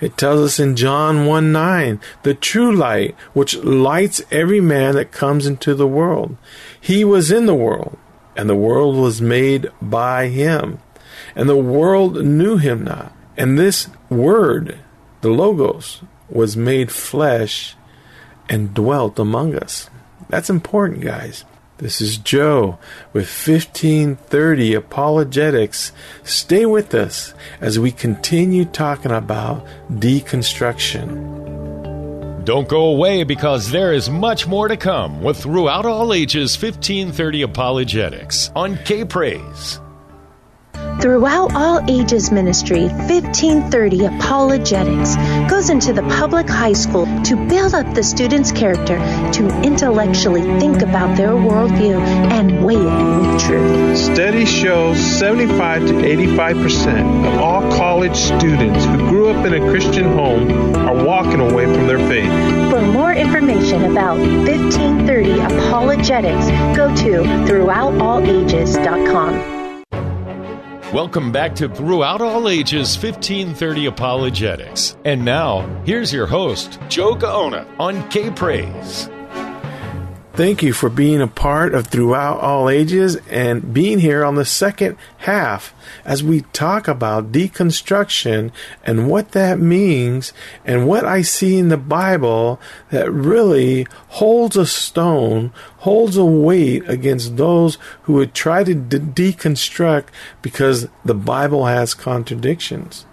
It 0.01 0.17
tells 0.17 0.41
us 0.41 0.59
in 0.59 0.75
John 0.75 1.25
1 1.25 1.51
9, 1.51 1.99
the 2.23 2.33
true 2.33 2.75
light, 2.75 3.15
which 3.33 3.55
lights 3.57 4.23
every 4.31 4.59
man 4.59 4.95
that 4.95 5.11
comes 5.11 5.45
into 5.45 5.75
the 5.75 5.87
world. 5.87 6.37
He 6.79 7.03
was 7.03 7.31
in 7.31 7.45
the 7.45 7.53
world, 7.53 7.97
and 8.35 8.49
the 8.49 8.55
world 8.55 8.95
was 8.95 9.21
made 9.21 9.69
by 9.81 10.29
him, 10.29 10.79
and 11.35 11.47
the 11.47 11.55
world 11.55 12.25
knew 12.25 12.57
him 12.57 12.83
not. 12.83 13.15
And 13.37 13.59
this 13.59 13.89
word 14.09 14.79
the 15.21 15.29
Logos 15.29 16.01
was 16.29 16.57
made 16.57 16.91
flesh 16.91 17.75
and 18.49 18.73
dwelt 18.73 19.17
among 19.19 19.55
us. 19.55 19.89
That's 20.29 20.49
important, 20.49 21.01
guys. 21.01 21.45
This 21.83 21.99
is 21.99 22.17
Joe 22.17 22.79
with 23.11 23.25
1530 23.25 24.73
Apologetics. 24.73 25.91
Stay 26.23 26.65
with 26.65 26.93
us 26.93 27.33
as 27.59 27.77
we 27.77 27.91
continue 27.91 28.63
talking 28.63 29.11
about 29.11 29.67
deconstruction. 29.91 32.45
Don't 32.45 32.69
go 32.69 32.85
away 32.85 33.25
because 33.25 33.69
there 33.69 33.91
is 33.91 34.09
much 34.09 34.47
more 34.47 34.69
to 34.69 34.77
come 34.77 35.21
with 35.21 35.35
Throughout 35.35 35.85
All 35.85 36.13
Ages 36.13 36.55
1530 36.55 37.41
Apologetics 37.41 38.49
on 38.55 38.77
K 38.85 39.03
Praise. 39.03 39.81
Throughout 41.01 41.55
All 41.55 41.81
Ages 41.89 42.31
Ministry, 42.31 42.83
1530 42.83 44.05
Apologetics 44.05 45.15
goes 45.49 45.69
into 45.69 45.91
the 45.91 46.03
public 46.03 46.47
high 46.49 46.73
school 46.73 47.05
to 47.23 47.35
build 47.35 47.73
up 47.73 47.93
the 47.93 48.03
students' 48.03 48.51
character 48.51 48.97
to 49.33 49.47
intellectually 49.63 50.43
think 50.59 50.81
about 50.81 51.17
their 51.17 51.31
worldview 51.31 51.99
and 52.31 52.63
weigh 52.63 52.75
it 52.75 53.19
with 53.19 53.41
truth. 53.41 53.97
Studies 53.97 54.49
show 54.49 54.93
75 54.93 55.87
to 55.87 56.05
85 56.05 56.57
percent 56.57 57.25
of 57.27 57.39
all 57.39 57.61
college 57.71 58.15
students 58.15 58.85
who 58.85 58.97
grew 59.09 59.29
up 59.29 59.45
in 59.45 59.53
a 59.53 59.59
Christian 59.69 60.05
home 60.05 60.75
are 60.75 61.05
walking 61.05 61.41
away 61.41 61.65
from 61.65 61.87
their 61.87 61.99
faith. 62.07 62.29
For 62.69 62.81
more 62.81 63.13
information 63.13 63.85
about 63.85 64.19
1530 64.19 65.39
Apologetics, 65.39 66.47
go 66.77 66.93
to 66.95 67.23
throughoutallages.com. 67.45 69.62
Welcome 70.93 71.31
back 71.31 71.55
to 71.55 71.67
Throughout 71.67 72.21
All 72.21 72.47
Ages 72.47 72.95
1530 72.95 73.87
Apologetics. 73.87 74.95
And 75.03 75.25
now, 75.25 75.67
here's 75.85 76.13
your 76.13 76.27
host, 76.27 76.77
Joe 76.87 77.15
Gaona 77.15 77.65
on 77.79 78.07
K 78.11 78.29
Praise. 78.29 79.09
Thank 80.35 80.63
you 80.63 80.73
for 80.73 80.89
being 80.89 81.21
a 81.21 81.27
part 81.27 81.75
of 81.75 81.85
Throughout 81.85 82.39
All 82.39 82.67
Ages 82.67 83.17
and 83.29 83.71
being 83.71 83.99
here 83.99 84.25
on 84.25 84.33
the 84.33 84.45
second 84.45 84.97
half 85.17 85.75
as 86.03 86.23
we 86.23 86.41
talk 86.53 86.87
about 86.87 87.31
deconstruction 87.31 88.51
and 88.83 89.07
what 89.07 89.33
that 89.33 89.59
means 89.59 90.33
and 90.65 90.87
what 90.87 91.05
I 91.05 91.21
see 91.21 91.59
in 91.59 91.69
the 91.69 91.77
Bible 91.77 92.59
that 92.89 93.11
really 93.11 93.85
holds 94.07 94.57
a 94.57 94.65
stone, 94.65 95.53
holds 95.77 96.17
a 96.17 96.25
weight 96.25 96.89
against 96.89 97.37
those 97.37 97.77
who 98.01 98.13
would 98.13 98.33
try 98.33 98.63
to 98.63 98.73
de- 98.73 98.97
deconstruct 98.99 100.07
because 100.41 100.87
the 101.05 101.13
Bible 101.13 101.67
has 101.67 101.93
contradictions. 101.93 103.05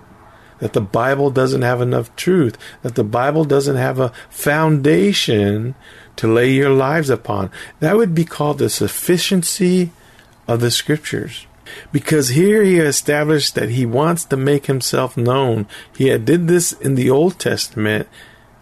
That 0.60 0.72
the 0.72 0.80
Bible 0.80 1.30
doesn't 1.30 1.62
have 1.62 1.82
enough 1.82 2.16
truth, 2.16 2.56
that 2.80 2.94
the 2.94 3.04
Bible 3.04 3.44
doesn't 3.44 3.76
have 3.76 4.00
a 4.00 4.12
foundation 4.30 5.74
to 6.16 6.32
lay 6.32 6.50
your 6.50 6.70
lives 6.70 7.10
upon. 7.10 7.50
That 7.80 7.96
would 7.96 8.14
be 8.14 8.24
called 8.24 8.58
the 8.58 8.70
sufficiency 8.70 9.90
of 10.46 10.60
the 10.60 10.70
scriptures. 10.70 11.46
Because 11.92 12.30
here 12.30 12.62
he 12.62 12.78
established 12.78 13.54
that 13.54 13.70
he 13.70 13.86
wants 13.86 14.24
to 14.26 14.36
make 14.36 14.66
himself 14.66 15.16
known. 15.16 15.66
He 15.96 16.08
had 16.08 16.24
did 16.24 16.48
this 16.48 16.72
in 16.72 16.94
the 16.94 17.10
Old 17.10 17.38
Testament 17.38 18.08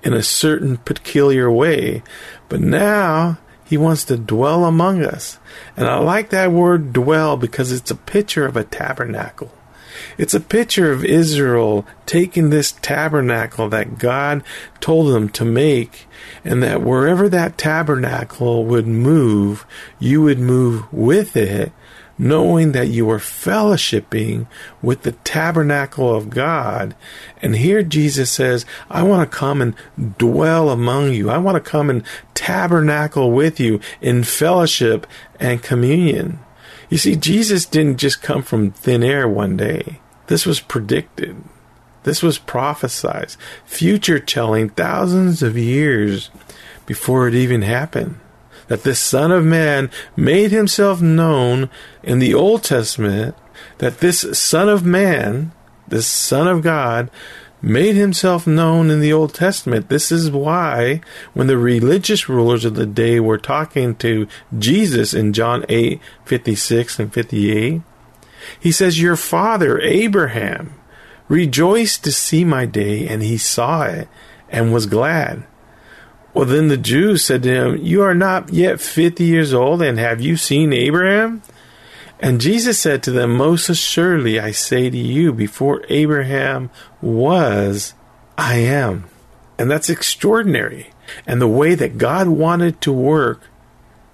in 0.02 0.12
a 0.12 0.22
certain 0.22 0.76
peculiar 0.76 1.50
way, 1.50 2.02
but 2.48 2.60
now 2.60 3.38
he 3.64 3.76
wants 3.76 4.04
to 4.04 4.16
dwell 4.16 4.64
among 4.64 5.04
us. 5.04 5.38
And 5.76 5.86
I 5.86 5.98
like 5.98 6.30
that 6.30 6.52
word 6.52 6.92
dwell 6.92 7.36
because 7.36 7.72
it's 7.72 7.90
a 7.90 7.96
picture 7.96 8.46
of 8.46 8.56
a 8.56 8.64
tabernacle. 8.64 9.52
It's 10.16 10.34
a 10.34 10.40
picture 10.40 10.90
of 10.92 11.04
Israel 11.04 11.86
taking 12.06 12.50
this 12.50 12.72
tabernacle 12.72 13.68
that 13.68 13.98
God 13.98 14.42
told 14.80 15.12
them 15.12 15.28
to 15.30 15.44
make, 15.44 16.06
and 16.44 16.62
that 16.62 16.82
wherever 16.82 17.28
that 17.28 17.58
tabernacle 17.58 18.64
would 18.64 18.86
move, 18.86 19.66
you 19.98 20.22
would 20.22 20.38
move 20.38 20.92
with 20.92 21.36
it, 21.36 21.72
knowing 22.18 22.72
that 22.72 22.88
you 22.88 23.06
were 23.06 23.18
fellowshipping 23.18 24.46
with 24.82 25.02
the 25.02 25.12
tabernacle 25.12 26.14
of 26.14 26.30
God. 26.30 26.94
And 27.40 27.56
here 27.56 27.82
Jesus 27.82 28.30
says, 28.30 28.66
I 28.90 29.02
want 29.02 29.30
to 29.30 29.36
come 29.36 29.62
and 29.62 29.74
dwell 30.18 30.70
among 30.70 31.12
you. 31.12 31.30
I 31.30 31.38
want 31.38 31.62
to 31.62 31.70
come 31.70 31.88
and 31.88 32.02
tabernacle 32.34 33.30
with 33.30 33.60
you 33.60 33.80
in 34.00 34.24
fellowship 34.24 35.06
and 35.38 35.62
communion. 35.62 36.40
You 36.90 36.98
see, 36.98 37.16
Jesus 37.16 37.66
didn't 37.66 37.98
just 37.98 38.22
come 38.22 38.42
from 38.42 38.72
thin 38.72 39.02
air 39.02 39.28
one 39.28 39.56
day. 39.56 40.00
This 40.26 40.46
was 40.46 40.60
predicted. 40.60 41.36
This 42.08 42.22
was 42.22 42.38
prophesied, 42.38 43.36
future 43.66 44.18
telling 44.18 44.70
thousands 44.70 45.42
of 45.42 45.58
years 45.58 46.30
before 46.86 47.28
it 47.28 47.34
even 47.34 47.60
happened. 47.60 48.18
That 48.68 48.82
this 48.82 48.98
Son 48.98 49.30
of 49.30 49.44
Man 49.44 49.90
made 50.16 50.50
himself 50.50 51.02
known 51.02 51.68
in 52.02 52.18
the 52.18 52.32
Old 52.32 52.64
Testament, 52.64 53.34
that 53.76 53.98
this 53.98 54.20
Son 54.38 54.70
of 54.70 54.86
Man, 54.86 55.52
this 55.86 56.06
Son 56.06 56.48
of 56.48 56.62
God, 56.62 57.10
made 57.60 57.94
himself 57.94 58.46
known 58.46 58.88
in 58.88 59.00
the 59.00 59.12
Old 59.12 59.34
Testament. 59.34 59.90
This 59.90 60.10
is 60.10 60.30
why 60.30 61.02
when 61.34 61.46
the 61.46 61.58
religious 61.58 62.26
rulers 62.26 62.64
of 62.64 62.74
the 62.74 62.86
day 62.86 63.20
were 63.20 63.36
talking 63.36 63.94
to 63.96 64.26
Jesus 64.58 65.12
in 65.12 65.34
John 65.34 65.66
8 65.68 66.00
56 66.24 67.00
and 67.00 67.12
58, 67.12 67.82
he 68.58 68.72
says, 68.72 68.98
Your 68.98 69.16
father, 69.16 69.78
Abraham, 69.82 70.72
rejoiced 71.28 72.04
to 72.04 72.12
see 72.12 72.44
my 72.44 72.66
day, 72.66 73.06
and 73.06 73.22
he 73.22 73.36
saw 73.36 73.84
it 73.84 74.08
and 74.48 74.72
was 74.72 74.86
glad. 74.86 75.44
Well, 76.34 76.46
then 76.46 76.68
the 76.68 76.76
Jews 76.76 77.24
said 77.24 77.42
to 77.42 77.50
him, 77.50 77.76
You 77.78 78.02
are 78.02 78.14
not 78.14 78.52
yet 78.52 78.80
fifty 78.80 79.24
years 79.24 79.54
old, 79.54 79.82
and 79.82 79.98
have 79.98 80.20
you 80.20 80.36
seen 80.36 80.72
Abraham? 80.72 81.42
And 82.20 82.40
Jesus 82.40 82.78
said 82.78 83.02
to 83.04 83.10
them, 83.10 83.36
Most 83.36 83.68
assuredly 83.68 84.40
I 84.40 84.50
say 84.50 84.90
to 84.90 84.96
you, 84.96 85.32
before 85.32 85.84
Abraham 85.88 86.70
was, 87.00 87.94
I 88.36 88.56
am. 88.56 89.04
And 89.58 89.70
that's 89.70 89.90
extraordinary. 89.90 90.90
And 91.26 91.40
the 91.40 91.48
way 91.48 91.74
that 91.74 91.98
God 91.98 92.28
wanted 92.28 92.80
to 92.82 92.92
work 92.92 93.42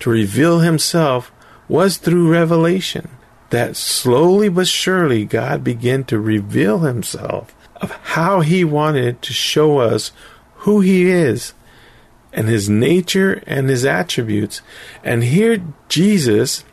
to 0.00 0.10
reveal 0.10 0.60
himself 0.60 1.32
was 1.68 1.96
through 1.96 2.30
revelation. 2.30 3.08
That 3.54 3.76
slowly 3.76 4.48
but 4.48 4.66
surely 4.66 5.24
God 5.24 5.62
began 5.62 6.02
to 6.06 6.18
reveal 6.18 6.80
himself 6.80 7.54
of 7.76 7.92
how 7.92 8.40
he 8.40 8.64
wanted 8.64 9.22
to 9.22 9.32
show 9.32 9.78
us 9.78 10.10
who 10.66 10.80
he 10.80 11.08
is 11.08 11.54
and 12.32 12.48
his 12.48 12.68
nature 12.68 13.44
and 13.46 13.68
his 13.68 13.84
attributes. 13.84 14.60
And 15.04 15.22
here 15.22 15.62
Jesus 15.88 16.64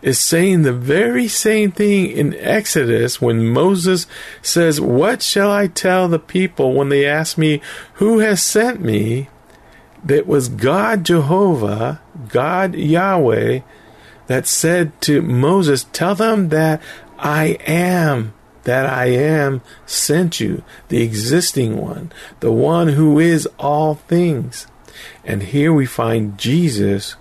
is 0.00 0.18
saying 0.18 0.62
the 0.62 0.72
very 0.72 1.28
same 1.28 1.72
thing 1.72 2.06
in 2.10 2.34
Exodus 2.36 3.20
when 3.20 3.46
Moses 3.46 4.06
says, 4.40 4.80
What 4.80 5.20
shall 5.20 5.50
I 5.50 5.66
tell 5.66 6.08
the 6.08 6.18
people 6.18 6.72
when 6.72 6.88
they 6.88 7.04
ask 7.04 7.36
me, 7.36 7.60
Who 7.96 8.20
has 8.20 8.42
sent 8.42 8.80
me? 8.80 9.28
That 10.02 10.26
was 10.26 10.48
God 10.48 11.04
Jehovah, 11.04 12.00
God 12.30 12.74
Yahweh, 12.74 13.60
that 14.30 14.46
said 14.46 14.92
to 15.00 15.20
Moses, 15.22 15.86
Tell 15.92 16.14
them 16.14 16.50
that 16.50 16.80
I 17.18 17.58
am, 17.66 18.32
that 18.62 18.86
I 18.86 19.06
am 19.06 19.60
sent 19.86 20.38
you, 20.38 20.62
the 20.86 21.02
existing 21.02 21.76
one, 21.76 22.12
the 22.38 22.52
one 22.52 22.90
who 22.90 23.18
is 23.18 23.48
all 23.58 23.96
things. 23.96 24.68
And 25.24 25.42
here 25.42 25.72
we 25.72 25.84
find 25.84 26.38
Jesus 26.38 27.16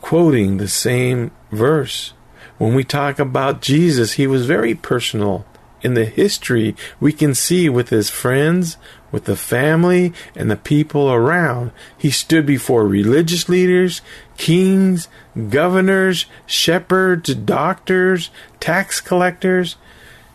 quoting 0.00 0.56
the 0.56 0.66
same 0.66 1.30
verse. 1.52 2.14
When 2.56 2.74
we 2.74 2.84
talk 2.84 3.18
about 3.18 3.60
Jesus, 3.60 4.12
he 4.14 4.26
was 4.26 4.46
very 4.46 4.74
personal. 4.74 5.44
In 5.82 5.92
the 5.92 6.06
history, 6.06 6.74
we 6.98 7.12
can 7.12 7.34
see 7.34 7.68
with 7.68 7.90
his 7.90 8.08
friends, 8.08 8.78
with 9.10 9.24
the 9.24 9.36
family, 9.36 10.12
and 10.34 10.50
the 10.50 10.56
people 10.56 11.10
around. 11.10 11.70
He 11.96 12.10
stood 12.10 12.46
before 12.46 12.86
religious 12.86 13.48
leaders, 13.48 14.02
kings, 14.36 15.08
governors, 15.48 16.26
shepherds, 16.46 17.34
doctors, 17.34 18.30
tax 18.60 19.00
collectors. 19.00 19.76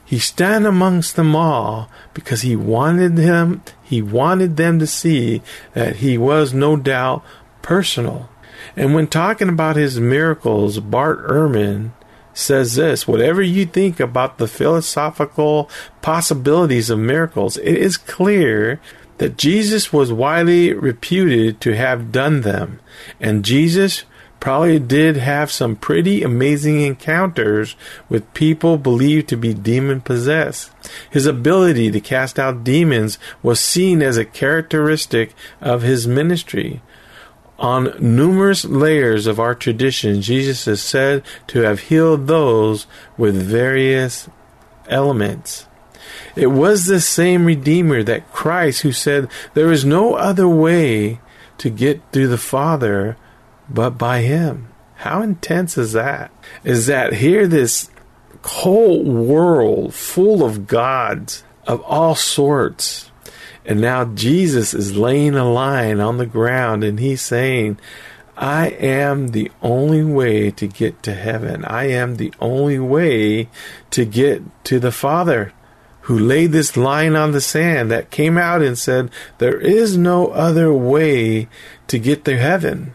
He 0.05 0.19
stand 0.19 0.65
amongst 0.65 1.15
them 1.15 1.35
all 1.35 1.89
because 2.13 2.41
he 2.41 2.55
wanted 2.55 3.15
them 3.15 3.61
he 3.91 4.01
wanted 4.01 4.55
them 4.55 4.79
to 4.79 4.87
see 4.87 5.41
that 5.73 5.97
he 5.97 6.17
was 6.17 6.53
no 6.53 6.77
doubt 6.77 7.25
personal. 7.61 8.29
And 8.77 8.95
when 8.95 9.07
talking 9.07 9.49
about 9.49 9.75
his 9.75 9.99
miracles, 9.99 10.79
Bart 10.79 11.27
Ehrman 11.27 11.91
says 12.33 12.75
this 12.75 13.07
whatever 13.07 13.41
you 13.41 13.65
think 13.65 13.99
about 13.99 14.37
the 14.37 14.47
philosophical 14.47 15.69
possibilities 16.01 16.89
of 16.89 16.99
miracles, 16.99 17.57
it 17.57 17.77
is 17.77 17.97
clear 17.97 18.79
that 19.17 19.37
Jesus 19.37 19.93
was 19.93 20.11
widely 20.11 20.73
reputed 20.73 21.61
to 21.61 21.75
have 21.75 22.11
done 22.11 22.41
them. 22.41 22.79
And 23.19 23.45
Jesus 23.45 24.03
probably 24.39 24.79
did 24.79 25.15
have 25.17 25.51
some 25.51 25.75
pretty 25.75 26.23
amazing 26.23 26.81
encounters 26.81 27.75
with 28.09 28.33
people 28.33 28.77
believed 28.77 29.29
to 29.29 29.37
be 29.37 29.53
demon 29.53 30.01
possessed. 30.01 30.71
His 31.09 31.27
ability 31.27 31.91
to 31.91 32.01
cast 32.01 32.39
out 32.39 32.63
demons 32.63 33.19
was 33.43 33.59
seen 33.59 34.01
as 34.01 34.17
a 34.17 34.25
characteristic 34.25 35.35
of 35.61 35.83
his 35.83 36.07
ministry. 36.07 36.81
On 37.61 37.93
numerous 37.99 38.65
layers 38.65 39.27
of 39.27 39.39
our 39.39 39.53
tradition, 39.53 40.23
Jesus 40.23 40.67
is 40.67 40.81
said 40.81 41.23
to 41.45 41.59
have 41.59 41.81
healed 41.81 42.25
those 42.25 42.87
with 43.17 43.35
various 43.35 44.27
elements. 44.89 45.67
It 46.35 46.47
was 46.47 46.87
the 46.87 46.99
same 46.99 47.45
Redeemer 47.45 48.01
that 48.01 48.33
Christ 48.33 48.81
who 48.81 48.91
said, 48.91 49.29
There 49.53 49.71
is 49.71 49.85
no 49.85 50.15
other 50.15 50.47
way 50.47 51.19
to 51.59 51.69
get 51.69 52.11
to 52.13 52.27
the 52.27 52.39
Father 52.39 53.15
but 53.69 53.91
by 53.91 54.21
Him. 54.21 54.69
How 54.95 55.21
intense 55.21 55.77
is 55.77 55.93
that? 55.93 56.31
Is 56.63 56.87
that 56.87 57.13
here 57.13 57.45
this 57.45 57.91
whole 58.43 59.03
world 59.03 59.93
full 59.93 60.43
of 60.43 60.65
gods 60.65 61.43
of 61.67 61.79
all 61.81 62.15
sorts. 62.15 63.10
And 63.65 63.79
now 63.79 64.05
Jesus 64.05 64.73
is 64.73 64.97
laying 64.97 65.35
a 65.35 65.49
line 65.49 65.99
on 65.99 66.17
the 66.17 66.25
ground 66.25 66.83
and 66.83 66.99
he's 66.99 67.21
saying, 67.21 67.79
I 68.37 68.69
am 68.69 69.29
the 69.29 69.51
only 69.61 70.03
way 70.03 70.49
to 70.51 70.67
get 70.67 71.03
to 71.03 71.13
heaven. 71.13 71.63
I 71.65 71.89
am 71.89 72.15
the 72.15 72.33
only 72.39 72.79
way 72.79 73.49
to 73.91 74.05
get 74.05 74.41
to 74.65 74.79
the 74.79 74.91
Father 74.91 75.53
who 76.01 76.17
laid 76.17 76.51
this 76.51 76.75
line 76.75 77.15
on 77.15 77.31
the 77.31 77.41
sand 77.41 77.91
that 77.91 78.09
came 78.09 78.37
out 78.37 78.61
and 78.61 78.77
said, 78.77 79.11
There 79.37 79.59
is 79.59 79.95
no 79.95 80.27
other 80.29 80.73
way 80.73 81.47
to 81.87 81.99
get 81.99 82.25
to 82.25 82.37
heaven. 82.37 82.93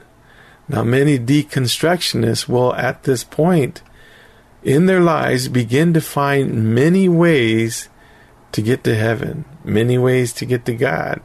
Now, 0.69 0.83
many 0.83 1.19
deconstructionists 1.19 2.49
will, 2.49 2.75
at 2.75 3.05
this 3.05 3.23
point 3.23 3.83
in 4.65 4.87
their 4.87 5.01
lives, 5.01 5.47
begin 5.47 5.95
to 5.95 6.01
find 6.01 6.75
many 6.75 7.09
ways 7.09 7.89
to 8.51 8.61
get 8.63 8.83
to 8.85 8.97
heaven, 8.97 9.45
many 9.67 9.99
ways 9.99 10.33
to 10.35 10.47
get 10.47 10.65
to 10.67 10.75
God, 10.75 11.21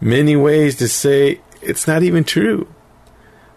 many 0.00 0.36
ways 0.36 0.76
to 0.76 0.88
say 0.88 1.40
it's 1.60 1.86
not 1.86 2.02
even 2.02 2.24
true. 2.24 2.68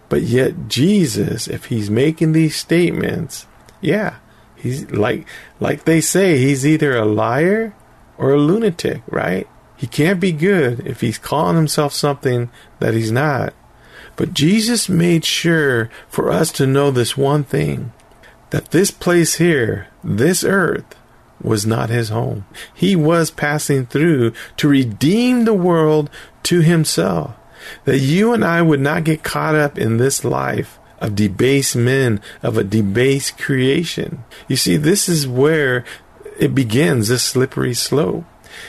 But 0.09 0.23
yet, 0.23 0.67
Jesus, 0.67 1.47
if 1.47 1.65
he's 1.65 1.89
making 1.89 2.31
these 2.31 2.55
statements, 2.55 3.45
yeah, 3.81 4.15
he's 4.55 4.89
like, 4.91 5.27
like 5.59 5.83
they 5.83 6.01
say, 6.01 6.37
he's 6.37 6.65
either 6.65 6.95
a 6.95 7.05
liar 7.05 7.75
or 8.17 8.31
a 8.31 8.39
lunatic, 8.39 9.01
right? 9.07 9.47
He 9.75 9.85
can't 9.85 10.19
be 10.19 10.31
good 10.31 10.87
if 10.87 11.01
he's 11.01 11.17
calling 11.17 11.55
himself 11.55 11.93
something 11.93 12.49
that 12.79 12.93
he's 12.93 13.11
not. 13.11 13.53
But 14.15 14.33
Jesus 14.33 14.89
made 14.89 15.23
sure 15.23 15.91
for 16.09 16.31
us 16.31 16.51
to 16.53 16.65
know 16.65 16.89
this 16.89 17.15
one 17.15 17.43
thing 17.43 17.93
that 18.49 18.71
this 18.71 18.91
place 18.91 19.35
here, 19.35 19.87
this 20.03 20.43
earth, 20.43 20.95
was 21.41 21.65
not 21.65 21.89
his 21.89 22.09
home. 22.09 22.45
He 22.73 22.95
was 22.95 23.31
passing 23.31 23.85
through 23.85 24.33
to 24.57 24.67
redeem 24.67 25.45
the 25.45 25.53
world 25.53 26.09
to 26.43 26.61
himself. 26.61 27.35
That 27.85 27.99
you 27.99 28.33
and 28.33 28.45
I 28.45 28.61
would 28.61 28.79
not 28.79 29.03
get 29.03 29.23
caught 29.23 29.55
up 29.55 29.77
in 29.77 29.97
this 29.97 30.23
life 30.23 30.79
of 30.99 31.15
debased 31.15 31.75
men, 31.75 32.21
of 32.41 32.57
a 32.57 32.63
debased 32.63 33.37
creation. 33.37 34.23
You 34.47 34.55
see, 34.55 34.77
this 34.77 35.07
is 35.07 35.27
where 35.27 35.85
it 36.39 36.55
begins, 36.55 37.07
this 37.07 37.23
slippery 37.23 37.73
slope. 37.73 38.25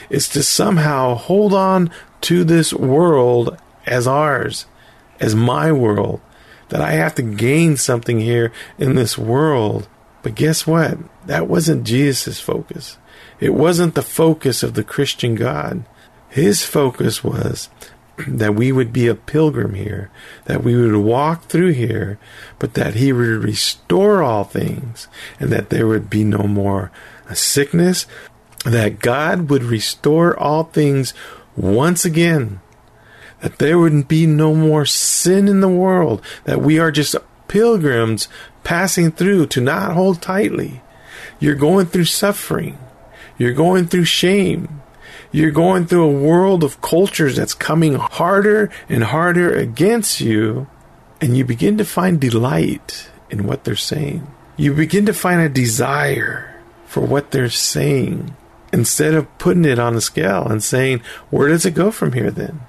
It's 0.09 0.27
to 0.29 0.43
somehow 0.43 1.15
hold 1.15 1.53
on 1.53 1.91
to 2.21 2.43
this 2.43 2.73
world 2.73 3.57
as 3.85 4.05
ours, 4.07 4.65
as 5.19 5.35
my 5.35 5.71
world, 5.71 6.21
that 6.69 6.81
I 6.81 6.91
have 6.91 7.15
to 7.15 7.21
gain 7.23 7.77
something 7.77 8.19
here 8.19 8.51
in 8.77 8.95
this 8.95 9.17
world. 9.17 9.87
But 10.21 10.35
guess 10.35 10.67
what? 10.67 10.97
That 11.29 11.47
wasn't 11.47 11.83
Jesus' 11.83 12.39
focus. 12.39 12.97
It 13.39 13.53
wasn't 13.53 13.93
the 13.93 14.01
focus 14.01 14.63
of 14.63 14.73
the 14.73 14.83
Christian 14.83 15.35
God. 15.35 15.85
His 16.27 16.65
focus 16.65 17.23
was 17.23 17.69
that 18.27 18.55
we 18.55 18.71
would 18.71 18.91
be 18.91 19.05
a 19.05 19.13
pilgrim 19.13 19.75
here, 19.75 20.09
that 20.45 20.63
we 20.63 20.75
would 20.75 20.95
walk 20.95 21.43
through 21.43 21.73
here, 21.73 22.17
but 22.57 22.73
that 22.73 22.95
He 22.95 23.13
would 23.13 23.43
restore 23.43 24.23
all 24.23 24.43
things, 24.43 25.07
and 25.39 25.51
that 25.51 25.69
there 25.69 25.85
would 25.85 26.09
be 26.09 26.23
no 26.23 26.47
more 26.47 26.91
sickness, 27.31 28.07
that 28.65 28.97
God 28.97 29.51
would 29.51 29.61
restore 29.61 30.35
all 30.35 30.63
things 30.63 31.13
once 31.55 32.05
again, 32.05 32.59
that 33.41 33.59
there 33.59 33.77
would 33.77 34.07
be 34.07 34.25
no 34.25 34.55
more 34.55 34.83
sin 34.83 35.47
in 35.47 35.61
the 35.61 35.69
world, 35.69 36.23
that 36.45 36.59
we 36.59 36.79
are 36.79 36.91
just 36.91 37.15
pilgrims 37.47 38.27
passing 38.63 39.11
through 39.11 39.45
to 39.45 39.61
not 39.61 39.93
hold 39.93 40.23
tightly. 40.23 40.81
You're 41.39 41.55
going 41.55 41.87
through 41.87 42.05
suffering. 42.05 42.77
You're 43.37 43.53
going 43.53 43.87
through 43.87 44.05
shame. 44.05 44.81
You're 45.31 45.51
going 45.51 45.85
through 45.85 46.03
a 46.03 46.21
world 46.21 46.63
of 46.63 46.81
cultures 46.81 47.35
that's 47.35 47.53
coming 47.53 47.95
harder 47.95 48.69
and 48.89 49.03
harder 49.03 49.53
against 49.53 50.19
you, 50.19 50.67
and 51.21 51.37
you 51.37 51.45
begin 51.45 51.77
to 51.77 51.85
find 51.85 52.19
delight 52.19 53.09
in 53.29 53.45
what 53.45 53.63
they're 53.63 53.75
saying. 53.75 54.27
You 54.57 54.73
begin 54.73 55.05
to 55.05 55.13
find 55.13 55.39
a 55.39 55.49
desire 55.49 56.59
for 56.85 57.01
what 57.01 57.31
they're 57.31 57.49
saying 57.49 58.35
instead 58.73 59.13
of 59.13 59.37
putting 59.37 59.65
it 59.65 59.79
on 59.79 59.93
the 59.93 60.01
scale 60.01 60.47
and 60.47 60.63
saying, 60.63 61.01
Where 61.29 61.47
does 61.47 61.65
it 61.65 61.75
go 61.75 61.91
from 61.91 62.13
here 62.13 62.31
then? 62.31 62.61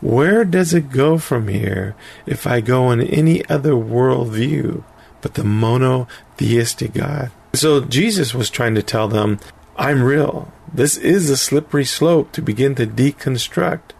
Where 0.00 0.44
does 0.44 0.74
it 0.74 0.90
go 0.90 1.16
from 1.16 1.48
here 1.48 1.96
if 2.26 2.46
I 2.46 2.60
go 2.60 2.90
in 2.90 3.00
any 3.00 3.44
other 3.48 3.72
worldview 3.72 4.84
but 5.22 5.34
the 5.34 5.44
monotheistic 5.44 6.92
God? 6.92 7.30
So 7.54 7.80
Jesus 7.80 8.34
was 8.34 8.50
trying 8.50 8.74
to 8.74 8.82
tell 8.82 9.08
them, 9.08 9.38
I'm 9.76 10.02
real. 10.02 10.52
This 10.72 10.96
is 10.96 11.30
a 11.30 11.36
slippery 11.36 11.84
slope 11.84 12.32
to 12.32 12.42
begin 12.42 12.74
to 12.74 12.86
deconstruct. 12.86 13.92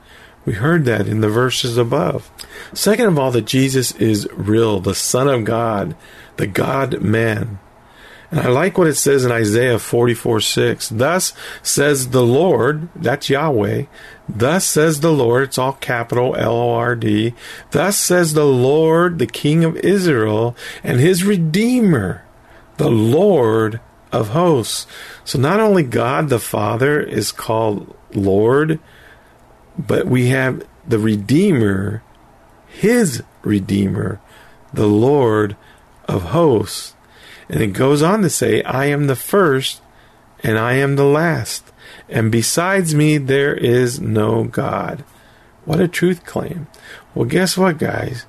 We 0.44 0.54
heard 0.54 0.84
that 0.84 1.06
in 1.06 1.20
the 1.20 1.28
verses 1.28 1.78
above. 1.78 2.30
Second 2.72 3.06
of 3.06 3.18
all, 3.18 3.30
that 3.30 3.46
Jesus 3.46 3.92
is 3.92 4.28
real, 4.32 4.80
the 4.80 4.94
Son 4.94 5.28
of 5.28 5.44
God, 5.44 5.96
the 6.36 6.46
God 6.46 7.00
man. 7.00 7.58
And 8.30 8.40
I 8.40 8.48
like 8.48 8.76
what 8.76 8.88
it 8.88 8.96
says 8.96 9.24
in 9.24 9.30
Isaiah 9.30 9.78
44 9.78 10.40
6. 10.40 10.88
Thus 10.88 11.32
says 11.62 12.10
the 12.10 12.24
Lord, 12.24 12.88
that's 12.96 13.30
Yahweh. 13.30 13.84
Thus 14.28 14.66
says 14.66 15.00
the 15.00 15.12
Lord, 15.12 15.44
it's 15.44 15.58
all 15.58 15.74
capital 15.74 16.34
L 16.34 16.56
O 16.56 16.70
R 16.72 16.96
D. 16.96 17.34
Thus 17.70 17.96
says 17.96 18.32
the 18.32 18.44
Lord, 18.44 19.18
the 19.20 19.28
King 19.28 19.64
of 19.64 19.76
Israel, 19.76 20.56
and 20.82 20.98
his 20.98 21.22
Redeemer, 21.22 22.24
the 22.76 22.90
Lord 22.90 23.80
of 24.12 24.30
hosts. 24.30 24.86
So 25.24 25.38
not 25.38 25.60
only 25.60 25.82
God 25.82 26.28
the 26.28 26.38
Father 26.38 27.00
is 27.00 27.32
called 27.32 27.94
Lord, 28.14 28.78
but 29.78 30.06
we 30.06 30.28
have 30.28 30.64
the 30.86 30.98
Redeemer, 30.98 32.02
His 32.68 33.22
Redeemer, 33.42 34.20
the 34.72 34.86
Lord 34.86 35.56
of 36.06 36.22
hosts. 36.22 36.94
And 37.48 37.60
it 37.60 37.68
goes 37.68 38.02
on 38.02 38.22
to 38.22 38.30
say, 38.30 38.62
I 38.62 38.86
am 38.86 39.06
the 39.06 39.16
first 39.16 39.80
and 40.42 40.58
I 40.58 40.74
am 40.74 40.96
the 40.96 41.06
last, 41.06 41.72
and 42.08 42.30
besides 42.30 42.94
me 42.94 43.16
there 43.16 43.54
is 43.54 43.98
no 43.98 44.44
God. 44.44 45.02
What 45.64 45.80
a 45.80 45.88
truth 45.88 46.26
claim. 46.26 46.66
Well, 47.14 47.24
guess 47.24 47.56
what, 47.56 47.78
guys? 47.78 48.26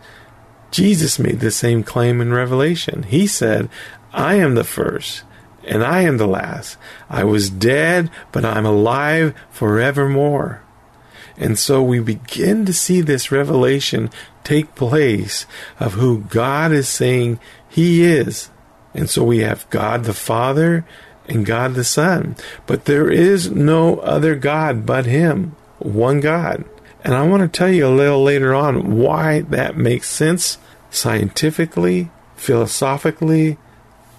Jesus 0.72 1.20
made 1.20 1.42
the 1.42 1.52
same 1.52 1.84
claim 1.84 2.22
in 2.22 2.34
Revelation. 2.34 3.04
He 3.04 3.28
said, 3.28 3.70
I 4.16 4.36
am 4.36 4.56
the 4.56 4.64
first 4.64 5.24
and 5.66 5.84
I 5.84 6.02
am 6.02 6.18
the 6.18 6.28
last. 6.28 6.78
I 7.10 7.24
was 7.24 7.50
dead, 7.50 8.10
but 8.32 8.46
I'm 8.46 8.66
alive 8.66 9.36
forevermore. 9.50 10.62
And 11.38 11.60
so 11.60 11.84
we 11.84 12.00
begin 12.00 12.66
to 12.66 12.74
see 12.74 13.02
this 13.02 13.32
revelation 13.32 14.10
take 14.44 14.76
place 14.76 15.46
of 15.80 15.94
who 15.94 16.22
God 16.22 16.72
is 16.72 16.88
saying 16.88 17.40
He 17.68 18.04
is. 18.04 18.50
And 18.94 19.10
so 19.10 19.24
we 19.24 19.40
have 19.40 19.70
God 19.70 20.06
the 20.06 20.14
Father 20.14 20.86
and 21.28 21.46
God 21.46 21.74
the 21.74 21.84
Son. 21.84 22.38
But 22.66 22.86
there 22.86 23.10
is 23.10 23.52
no 23.52 23.98
other 23.98 24.36
God 24.36 24.86
but 24.86 25.06
Him, 25.06 25.56
one 25.80 26.22
God. 26.22 26.64
And 27.04 27.14
I 27.14 27.28
want 27.28 27.42
to 27.42 27.58
tell 27.58 27.70
you 27.70 27.86
a 27.86 27.90
little 27.90 28.24
later 28.24 28.56
on 28.56 28.98
why 28.98 29.42
that 29.42 29.76
makes 29.76 30.08
sense 30.08 30.58
scientifically, 30.90 32.10
philosophically, 32.36 33.58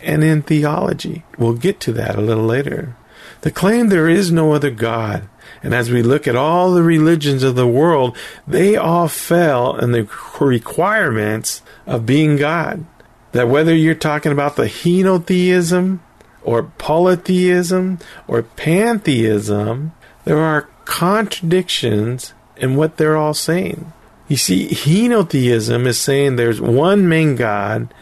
and 0.00 0.22
in 0.22 0.42
theology. 0.42 1.24
We'll 1.38 1.54
get 1.54 1.80
to 1.80 1.92
that 1.92 2.16
a 2.16 2.20
little 2.20 2.44
later. 2.44 2.96
The 3.42 3.50
claim 3.50 3.88
there 3.88 4.08
is 4.08 4.32
no 4.32 4.52
other 4.52 4.70
God. 4.70 5.28
And 5.62 5.74
as 5.74 5.90
we 5.90 6.02
look 6.02 6.26
at 6.26 6.36
all 6.36 6.72
the 6.72 6.82
religions 6.82 7.42
of 7.42 7.56
the 7.56 7.66
world, 7.66 8.16
they 8.46 8.76
all 8.76 9.08
fell 9.08 9.76
in 9.76 9.92
the 9.92 10.08
requirements 10.40 11.62
of 11.86 12.06
being 12.06 12.36
God. 12.36 12.84
That 13.32 13.48
whether 13.48 13.74
you're 13.74 13.94
talking 13.94 14.32
about 14.32 14.56
the 14.56 14.66
henotheism 14.66 15.98
or 16.42 16.62
polytheism 16.62 17.98
or 18.26 18.42
pantheism, 18.42 19.92
there 20.24 20.38
are 20.38 20.68
contradictions 20.84 22.32
in 22.56 22.76
what 22.76 22.96
they're 22.96 23.16
all 23.16 23.34
saying. 23.34 23.92
You 24.28 24.36
see, 24.36 24.68
henotheism 24.68 25.86
is 25.86 26.00
saying 26.00 26.36
there's 26.36 26.60
one 26.60 27.08
main 27.08 27.36
God 27.36 27.92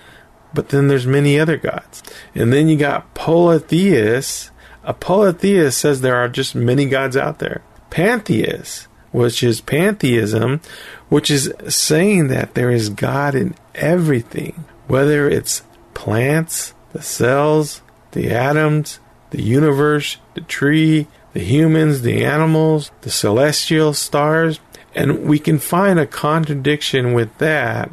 but 0.55 0.69
then 0.69 0.89
there's 0.89 1.07
many 1.07 1.39
other 1.39 1.57
gods. 1.57 2.03
And 2.35 2.53
then 2.53 2.69
you 2.69 2.77
got 2.77 3.13
polytheists. 3.15 4.51
A 4.85 4.95
polytheist 4.95 5.79
says 5.79 6.01
there 6.01 6.17
are 6.17 6.29
just 6.29 6.55
many 6.55 6.87
gods 6.87 7.17
out 7.17 7.39
there. 7.39 7.63
Pantheists, 7.91 8.87
which 9.13 9.43
is 9.43 9.61
pantheism, 9.61 10.61
which 11.09 11.31
is 11.31 11.53
saying 11.69 12.29
that 12.29 12.55
there 12.55 12.71
is 12.71 12.89
God 12.91 13.35
in 13.35 13.55
everything, 13.75 14.65
whether 14.87 15.29
it's 15.29 15.63
plants, 15.95 16.75
the 16.93 17.03
cells, 17.03 17.83
the 18.13 18.31
atoms, 18.31 19.01
the 19.31 19.43
universe, 19.43 20.19
the 20.35 20.41
tree, 20.43 21.07
the 21.33 21.41
humans, 21.41 22.03
the 22.03 22.25
animals, 22.25 22.91
the 23.03 23.11
celestial 23.11 23.93
stars. 23.93 24.61
And 24.95 25.25
we 25.25 25.39
can 25.39 25.59
find 25.59 25.99
a 25.99 26.07
contradiction 26.07 27.13
with 27.13 27.37
that 27.39 27.91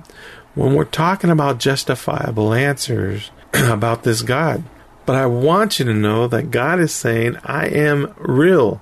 when 0.56 0.74
we're 0.74 0.86
talking 0.86 1.30
about 1.30 1.60
justifiable 1.60 2.54
answers 2.54 3.32
about 3.54 4.04
this 4.04 4.22
God. 4.22 4.64
But 5.06 5.16
I 5.16 5.26
want 5.26 5.80
you 5.80 5.86
to 5.86 5.94
know 5.94 6.28
that 6.28 6.52
God 6.52 6.80
is 6.80 6.94
saying, 6.94 7.38
I 7.44 7.68
am 7.68 8.14
real. 8.18 8.82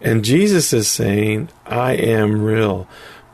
And 0.00 0.24
Jesus 0.24 0.72
is 0.72 0.88
saying, 0.88 1.48
I 1.64 1.94
am 1.94 2.42
real. 2.42 2.86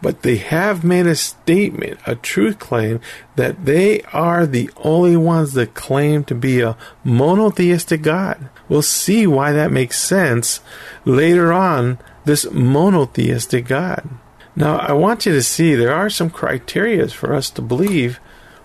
But 0.03 0.23
they 0.23 0.37
have 0.37 0.83
made 0.83 1.07
a 1.07 1.15
statement, 1.15 2.01
a 2.07 2.15
truth 2.15 2.59
claim, 2.59 3.01
that 3.37 3.67
they 3.67 4.01
are 4.13 4.47
the 4.47 4.71
only 4.79 5.17
ones 5.17 5.53
that 5.55 5.75
claim 5.75 6.25
to 6.25 6.35
be 6.35 6.61
a 6.61 6.77
monotheistic 7.05 8.03
God. 8.03 8.49
We'll 8.69 8.83
see 8.83 9.27
why 9.27 9.53
that 9.53 9.73
makes 9.73 9.99
sense 9.99 10.61
later 11.05 11.53
on, 11.53 11.99
this 12.25 12.51
monotheistic 12.51 13.67
God. 13.67 14.09
Now, 14.57 14.79
I 14.79 14.93
want 14.93 15.27
you 15.27 15.33
to 15.33 15.43
see 15.43 15.75
there 15.75 15.95
are 15.95 16.11
some 16.11 16.31
criteria 16.31 17.09
for 17.09 17.35
us 17.35 17.51
to 17.51 17.63
believe 17.63 18.19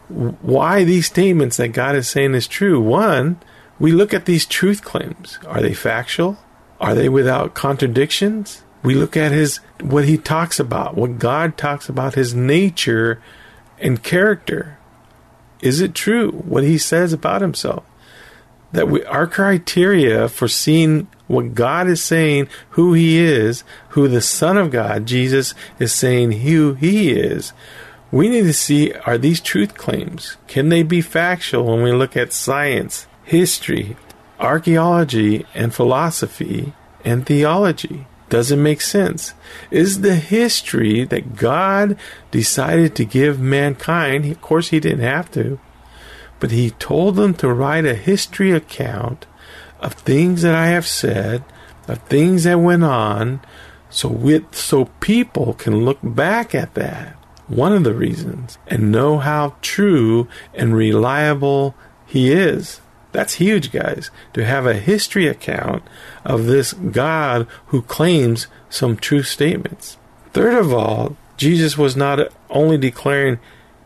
why 0.07 0.83
these 0.83 1.07
statements 1.07 1.57
that 1.57 1.69
God 1.69 1.95
is 1.95 2.09
saying 2.09 2.35
is 2.35 2.47
true. 2.47 2.81
One, 2.81 3.39
we 3.79 3.91
look 3.91 4.13
at 4.13 4.25
these 4.25 4.45
truth 4.45 4.83
claims. 4.83 5.39
Are 5.47 5.61
they 5.61 5.73
factual? 5.73 6.37
Are 6.79 6.93
they 6.93 7.09
without 7.09 7.53
contradictions? 7.53 8.63
We 8.83 8.93
look 8.93 9.17
at 9.17 9.31
his 9.31 9.57
what 9.81 10.05
he 10.05 10.17
talks 10.17 10.59
about, 10.59 10.95
what 10.95 11.17
God 11.17 11.57
talks 11.57 11.89
about 11.89 12.15
his 12.15 12.35
nature 12.35 13.21
and 13.79 14.03
character. 14.03 14.77
Is 15.61 15.81
it 15.81 15.95
true 15.95 16.31
what 16.31 16.63
he 16.63 16.77
says 16.77 17.11
about 17.11 17.41
himself? 17.41 17.83
That 18.75 18.89
we, 18.89 19.03
our 19.05 19.25
criteria 19.25 20.27
for 20.27 20.47
seeing 20.47 21.07
what 21.27 21.55
God 21.55 21.87
is 21.87 22.03
saying, 22.03 22.49
who 22.71 22.93
He 22.93 23.17
is, 23.17 23.63
who 23.89 24.07
the 24.07 24.21
Son 24.21 24.57
of 24.57 24.69
God, 24.69 25.05
Jesus, 25.05 25.53
is 25.79 25.93
saying 25.93 26.33
who 26.33 26.73
He 26.73 27.11
is. 27.11 27.53
We 28.11 28.29
need 28.29 28.43
to 28.43 28.53
see 28.53 28.93
are 29.05 29.17
these 29.17 29.39
truth 29.39 29.75
claims? 29.75 30.37
Can 30.47 30.69
they 30.69 30.83
be 30.83 31.01
factual 31.01 31.65
when 31.65 31.83
we 31.83 31.91
look 31.93 32.15
at 32.15 32.33
science, 32.33 33.07
history, 33.23 33.95
archaeology, 34.39 35.45
and 35.53 35.73
philosophy 35.73 36.73
and 37.03 37.25
theology? 37.25 38.07
doesn't 38.29 38.61
make 38.61 38.81
sense. 38.81 39.33
Is 39.71 40.01
the 40.01 40.15
history 40.15 41.05
that 41.05 41.35
God 41.35 41.97
decided 42.31 42.95
to 42.95 43.05
give 43.05 43.39
mankind, 43.39 44.25
of 44.25 44.41
course, 44.41 44.69
He 44.69 44.79
didn't 44.79 44.99
have 45.05 45.31
to, 45.31 45.59
but 46.39 46.51
He 46.51 46.71
told 46.71 47.15
them 47.15 47.33
to 47.35 47.53
write 47.53 47.85
a 47.85 47.95
history 47.95 48.51
account 48.51 49.25
of 49.79 49.93
things 49.93 50.41
that 50.41 50.55
I 50.55 50.67
have 50.67 50.87
said, 50.87 51.43
of 51.87 51.99
things 52.03 52.43
that 52.43 52.59
went 52.59 52.83
on, 52.83 53.41
so 53.89 54.09
with 54.09 54.55
so 54.55 54.85
people 54.99 55.53
can 55.53 55.85
look 55.85 55.99
back 56.01 56.53
at 56.55 56.73
that. 56.73 57.15
One 57.47 57.73
of 57.73 57.83
the 57.83 57.93
reasons 57.93 58.57
and 58.67 58.91
know 58.91 59.19
how 59.19 59.55
true 59.61 60.27
and 60.53 60.75
reliable 60.75 61.75
he 62.05 62.31
is. 62.31 62.81
That's 63.11 63.35
huge, 63.35 63.71
guys, 63.71 64.11
to 64.33 64.43
have 64.43 64.65
a 64.65 64.73
history 64.73 65.27
account 65.27 65.83
of 66.25 66.47
this 66.47 66.73
God 66.73 67.47
who 67.67 67.81
claims 67.83 68.47
some 68.69 68.97
true 68.97 69.23
statements. 69.23 69.97
Third 70.33 70.55
of 70.55 70.73
all, 70.73 71.15
Jesus 71.37 71.77
was 71.77 71.95
not 71.95 72.19
only 72.49 72.77
declaring 72.77 73.39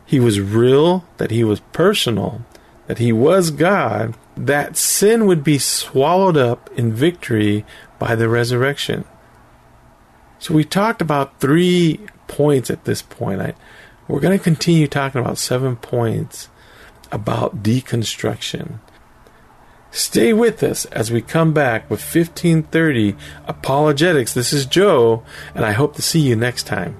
he 0.09 0.19
was 0.19 0.39
real, 0.39 1.05
that 1.17 1.29
he 1.29 1.43
was 1.43 1.59
personal, 1.71 2.41
that 2.87 2.97
he 2.97 3.13
was 3.13 3.51
God, 3.51 4.15
that 4.35 4.75
sin 4.75 5.27
would 5.27 5.43
be 5.43 5.59
swallowed 5.59 6.35
up 6.35 6.67
in 6.75 6.91
victory 6.91 7.63
by 7.99 8.15
the 8.15 8.27
resurrection. 8.27 9.05
So 10.39 10.55
we 10.55 10.63
talked 10.63 11.03
about 11.03 11.39
three 11.39 11.99
points 12.27 12.71
at 12.71 12.85
this 12.85 13.03
point. 13.03 13.39
I, 13.39 13.53
we're 14.07 14.19
going 14.19 14.35
to 14.35 14.43
continue 14.43 14.87
talking 14.87 15.21
about 15.21 15.37
seven 15.37 15.75
points 15.75 16.49
about 17.11 17.61
deconstruction. 17.61 18.79
Stay 19.91 20.33
with 20.33 20.63
us 20.63 20.85
as 20.85 21.11
we 21.11 21.21
come 21.21 21.53
back 21.53 21.87
with 21.87 22.01
1530 22.01 23.15
Apologetics. 23.45 24.33
This 24.33 24.53
is 24.53 24.65
Joe, 24.65 25.23
and 25.53 25.63
I 25.63 25.73
hope 25.73 25.95
to 25.97 26.01
see 26.01 26.21
you 26.21 26.35
next 26.35 26.63
time. 26.63 26.97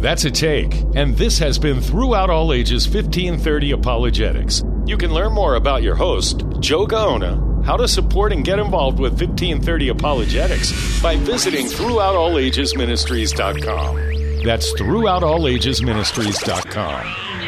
That's 0.00 0.24
a 0.24 0.30
take, 0.30 0.72
and 0.94 1.14
this 1.14 1.38
has 1.40 1.58
been 1.58 1.82
Throughout 1.82 2.30
All 2.30 2.54
Ages 2.54 2.88
1530 2.88 3.72
Apologetics. 3.72 4.62
You 4.86 4.96
can 4.96 5.12
learn 5.12 5.34
more 5.34 5.56
about 5.56 5.82
your 5.82 5.94
host, 5.94 6.42
Joe 6.58 6.86
Gaona, 6.86 7.62
how 7.66 7.76
to 7.76 7.86
support 7.86 8.32
and 8.32 8.42
get 8.42 8.58
involved 8.58 8.98
with 8.98 9.12
1530 9.12 9.90
Apologetics 9.90 11.02
by 11.02 11.16
visiting 11.16 11.66
throughoutallagesministries.com. 11.66 14.42
That's 14.42 14.72
throughoutallagesministries.com. 14.72 17.29